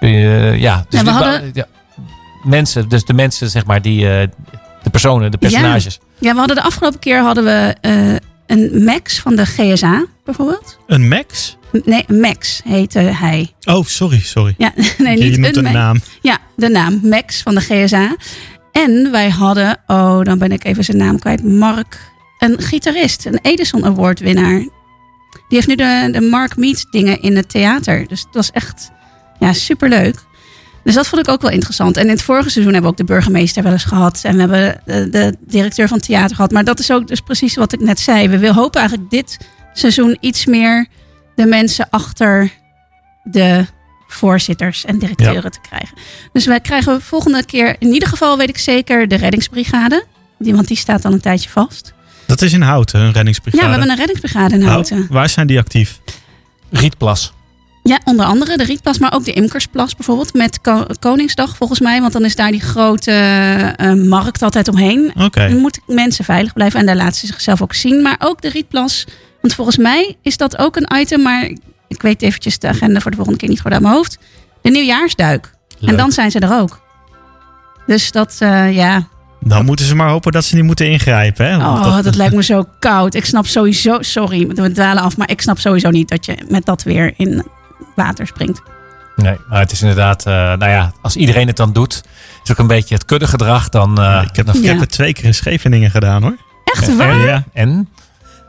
[0.00, 1.66] Kun je, ja, dus Ja, we die- hadden- ja,
[2.44, 4.28] mensen, dus de mensen zeg maar die, eh,
[4.82, 5.98] de personen, de personages.
[6.18, 8.14] ja, we hadden de afgelopen keer hadden we eh,
[8.46, 10.78] een Max van de GSA, bijvoorbeeld.
[10.86, 11.56] Een Max?
[11.84, 13.54] Nee, Max heette hij.
[13.64, 14.54] Oh, sorry, sorry.
[14.58, 16.00] Ja, nee, je niet noemt een een naam.
[16.22, 18.16] Ja, de naam Max van de GSA.
[18.72, 21.44] En wij hadden, oh, dan ben ik even zijn naam kwijt.
[21.44, 21.98] Mark,
[22.38, 24.58] een gitarist, een Edison Award winnaar.
[24.58, 28.06] Die heeft nu de, de Mark Meets dingen in het theater.
[28.08, 28.90] Dus het was echt
[29.38, 30.26] ja, superleuk.
[30.84, 31.96] Dus dat vond ik ook wel interessant.
[31.96, 34.20] En in het vorige seizoen hebben we ook de burgemeester wel eens gehad.
[34.22, 36.50] En we hebben de, de directeur van het theater gehad.
[36.50, 38.28] Maar dat is ook dus precies wat ik net zei.
[38.28, 39.38] We wil hopen eigenlijk dit
[39.72, 40.86] seizoen iets meer
[41.34, 42.50] de mensen achter
[43.22, 43.66] de
[44.08, 45.96] voorzitters en directeuren te krijgen.
[46.32, 50.04] Dus wij krijgen volgende keer, in ieder geval weet ik zeker, de reddingsbrigade.
[50.38, 51.92] Die, want die staat al een tijdje vast.
[52.26, 53.62] Dat is in Houten, een reddingsbrigade.
[53.62, 55.06] Ja, we hebben een reddingsbrigade in Oh, Houten.
[55.10, 56.00] waar zijn die actief?
[56.70, 57.32] Rietplas.
[57.82, 60.34] Ja, onder andere de Rietplas, maar ook de Imkersplas bijvoorbeeld.
[60.34, 62.00] Met Ko- Koningsdag volgens mij.
[62.00, 63.10] Want dan is daar die grote
[63.76, 65.12] eh, markt altijd omheen.
[65.16, 65.48] Oké.
[65.48, 68.02] Dan moeten mensen veilig blijven en daar laten ze zichzelf ook zien.
[68.02, 69.04] Maar ook de Rietplas.
[69.40, 71.50] Want volgens mij is dat ook een item, maar
[71.88, 74.18] ik weet eventjes de agenda voor de volgende keer niet goed uit mijn hoofd.
[74.62, 75.52] De nieuwjaarsduik.
[75.78, 75.90] Leuk.
[75.90, 76.80] En dan zijn ze er ook.
[77.86, 79.06] Dus dat, eh, ja.
[79.40, 81.46] Dan moeten ze maar hopen dat ze niet moeten ingrijpen.
[81.50, 81.56] Hè?
[81.58, 83.14] Want Oh, dat lijkt me zo koud.
[83.14, 86.64] Ik snap sowieso, sorry, we dwalen af, maar ik snap sowieso niet dat je met
[86.64, 87.46] dat weer in
[87.96, 88.62] water springt.
[89.16, 92.02] Nee, maar het is inderdaad, eh, nou ja, als iedereen het dan doet,
[92.44, 93.68] is ook een beetje het kuddegedrag.
[93.68, 94.68] Dan, eh, ik heb, dan ik Ja.
[94.70, 96.36] heb het twee keer in Scheveningen gedaan hoor.
[96.64, 97.16] Echt waar?
[97.18, 97.44] Ja.
[97.52, 97.88] En?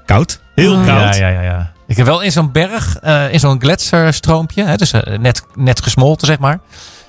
[0.06, 0.42] Koud.
[0.56, 0.86] Heel Oh.
[0.86, 1.16] koud.
[1.16, 1.72] Ja, ja, ja, ja.
[1.90, 5.82] Ik heb wel in zo'n berg, eh, in zo'n gletsjerstroompje, hè, dus eh, net, net
[5.84, 6.60] gesmolten zeg maar,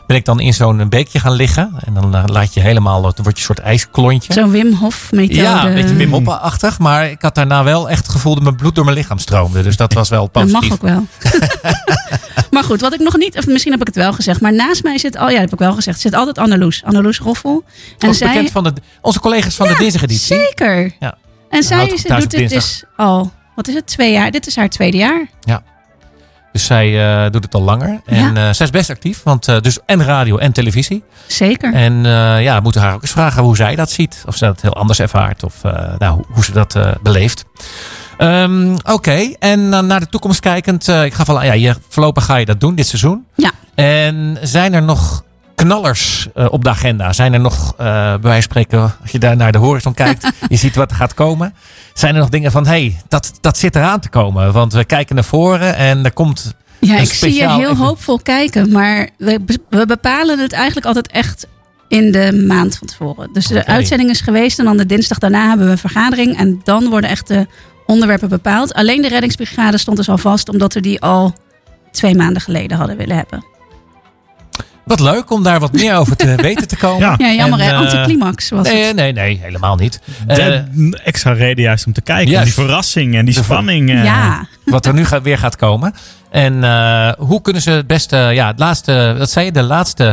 [0.06, 1.72] ben ik dan in zo'n beekje gaan liggen.
[1.84, 4.32] En dan eh, laat je helemaal, dan word je een soort ijsklontje.
[4.32, 5.40] Zo'n Wim Hof methode.
[5.40, 6.78] Ja, een beetje Wim Hof-achtig.
[6.78, 9.62] Maar ik had daarna wel echt het gevoel dat mijn bloed door mijn lichaam stroomde.
[9.62, 10.60] Dus dat was wel Dat positief.
[10.68, 11.06] mag ook wel.
[12.50, 14.82] maar goed, wat ik nog niet, of misschien heb ik het wel gezegd, maar naast
[14.82, 16.82] mij zit al, ja, dat heb ik wel gezegd, zit altijd Anneloes.
[16.84, 17.64] Anneloes Roffel.
[17.98, 20.36] En Ook zij, bekend van de, onze collega's van de dinsdageditie.
[20.36, 20.92] zeker.
[21.00, 21.14] Ja.
[21.50, 22.62] En zij houdt is, thuis doet dinsdag.
[22.62, 24.30] dus al, wat is het, twee jaar?
[24.30, 25.26] Dit is haar tweede jaar.
[26.52, 28.00] Dus zij eh, doet het al langer.
[28.06, 29.22] En eh, zij is best actief.
[29.22, 31.02] Want eh, dus en radio en televisie.
[31.26, 31.72] Zeker.
[31.72, 32.02] En
[32.42, 34.22] ja, we moeten haar ook eens vragen hoe zij dat ziet.
[34.26, 35.42] Of ze dat heel anders ervaart.
[35.44, 35.62] Of
[35.98, 37.44] nou, hoe- hoe ze dat beleeft.
[38.18, 40.88] Ehm, Oké, en dan naar de toekomst kijkend.
[40.88, 43.26] ik ga van, ja, je, voorlopig ga je dat doen dit seizoen.
[43.34, 43.50] Ja.
[43.74, 45.24] En zijn er nog
[45.62, 47.12] knallers eh, op de agenda?
[47.12, 50.28] Zijn er nog, eh, bij wijze van spreken, als je daar naar de horizon kijkt,
[50.48, 51.54] je ziet wat er gaat komen.
[51.94, 54.52] Zijn er nog dingen van, hé, hey, dat, dat zit eraan te komen?
[54.52, 58.18] Want we kijken naar voren en er komt Ja, ik zie je heel even- hoopvol
[58.18, 59.40] kijken, maar we,
[59.70, 61.46] we bepalen het eigenlijk altijd echt
[61.88, 63.32] in de maand van tevoren.
[63.32, 66.60] Dus de uitzending is geweest en dan de dinsdag daarna hebben we een vergadering en
[66.64, 67.46] dan worden echt de
[67.86, 68.74] onderwerpen bepaald.
[68.74, 71.34] Alleen de reddingsbrigade stond dus al vast, omdat we die al
[71.92, 73.44] twee maanden geleden hadden willen hebben.
[74.84, 76.98] Wat leuk om daar wat meer over te weten te komen.
[77.00, 77.14] Ja.
[77.18, 78.96] Ja, jammer En, hè, eh, anticlimax was Nee, het.
[78.96, 80.00] nee, nee, helemaal niet.
[80.26, 80.60] De Eh,
[81.06, 82.30] extra reden juist om te kijken.
[82.30, 82.44] Juist.
[82.56, 83.90] Die verrassing en die De spanning.
[83.90, 85.94] eh, Ja, wat er nu gaat, weer gaat komen.
[86.30, 90.04] En eh, hoe kunnen ze het beste, ja, het laatste, wat zei je, de laatste,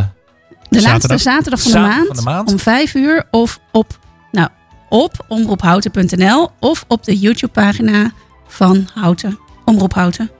[0.70, 0.92] de Zaterdag.
[1.10, 2.52] laatste zaterdag van de, Zaterdag maand, van de maand.
[2.52, 4.00] om vijf uur of op,
[4.32, 4.50] nou,
[4.90, 8.12] op omroephouten.nl of op de YouTube pagina
[8.48, 9.40] van Houten.
[9.66, 10.32] Omroep Houten.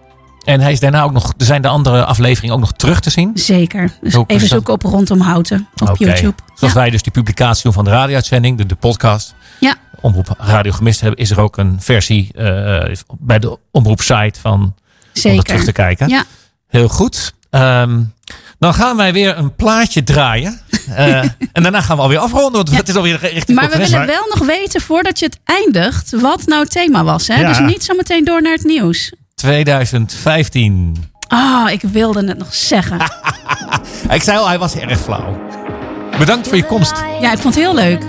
[0.48, 3.10] En hij is daarna ook nog, er zijn de andere afleveringen ook nog terug te
[3.10, 3.32] zien.
[3.34, 3.92] Zeker.
[4.02, 5.98] Dus even dat- zoeken op Rondom Houten op.
[5.98, 6.34] YouTube.
[6.56, 6.80] Zoals Ja.
[6.80, 9.36] wij dus die publicatie doen van de radio-uitzending, de, de podcast.
[9.60, 9.76] Ja.
[10.02, 14.74] Omroep Radio Gemist hebben, is er ook een versie eh, bij de omroepsite van om
[15.14, 15.74] dat terug te Zeker.
[15.74, 16.08] kijken.
[16.10, 16.24] Ja.
[16.68, 17.34] Heel goed.
[17.50, 18.02] Ehm,
[18.60, 20.60] dan gaan wij weer een plaatje draaien.
[20.96, 21.18] Eh,
[21.54, 22.76] en daarna gaan we alweer afronden, want Ja.
[22.76, 26.46] het is alweer richting Maar we willen wel nog weten, voordat je het eindigt, wat
[26.46, 27.28] nou het thema was.
[27.28, 27.36] Hè?
[27.40, 27.48] Ja.
[27.48, 29.12] Dus niet zo meteen door naar het nieuws.
[29.42, 30.96] 2015.
[31.28, 32.98] Ah, ik wilde het nog zeggen.
[34.10, 35.40] Ik zei al, hij was erg flauw.
[36.18, 36.94] Bedankt voor je komst.
[37.22, 38.02] Ja, ik vond het heel leuk.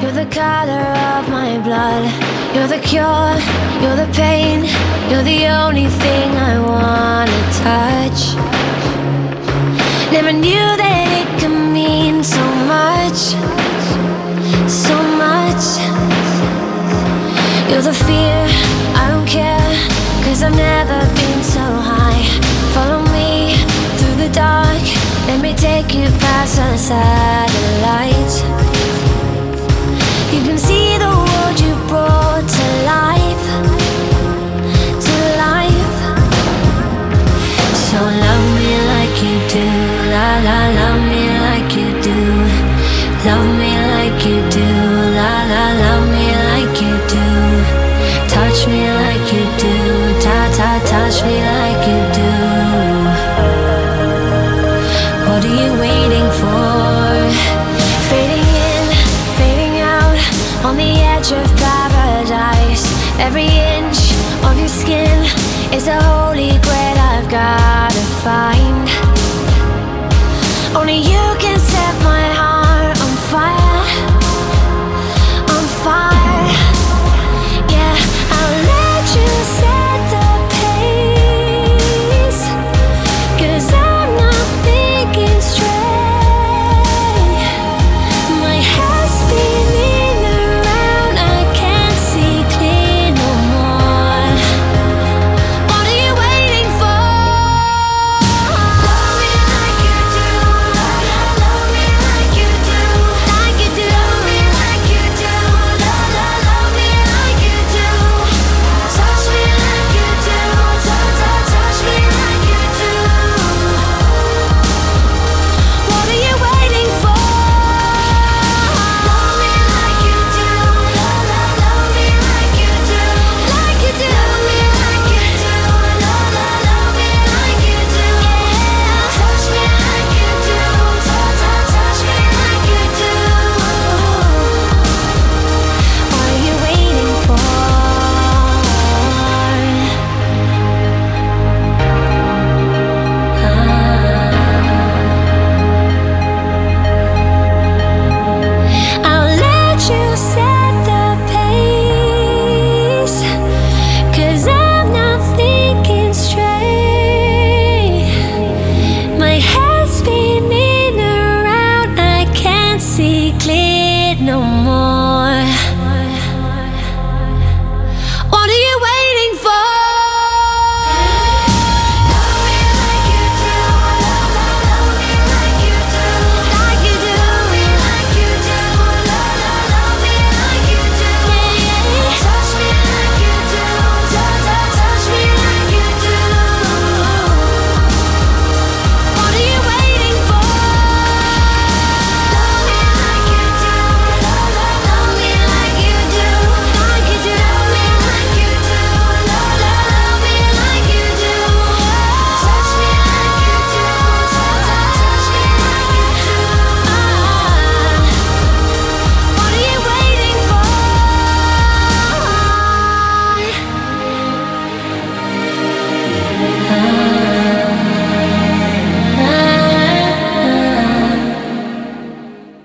[0.00, 0.86] You're the color
[1.18, 2.04] of my blood.
[2.52, 3.36] You're the cure.
[3.80, 4.64] You're the pain.
[5.08, 8.34] You're the only thing I wanna touch.
[10.12, 13.18] Never knew that it could mean so much.
[14.66, 15.64] So much.
[17.68, 18.46] You're the fear.
[18.94, 19.89] I don't care.
[20.30, 22.22] Cause I've never been so high.
[22.72, 23.56] Follow me
[23.98, 24.80] through the dark.
[25.26, 28.36] Let me take you past the satellites.
[30.32, 33.46] You can see the world you brought to life,
[35.04, 35.16] to
[35.46, 35.98] life.
[37.86, 39.66] So love me like you do,
[40.14, 41.19] la la, love me
[63.20, 64.00] Every inch
[64.48, 65.18] of your skin
[65.72, 68.88] is a holy grail I've gotta find.
[70.74, 71.09] Only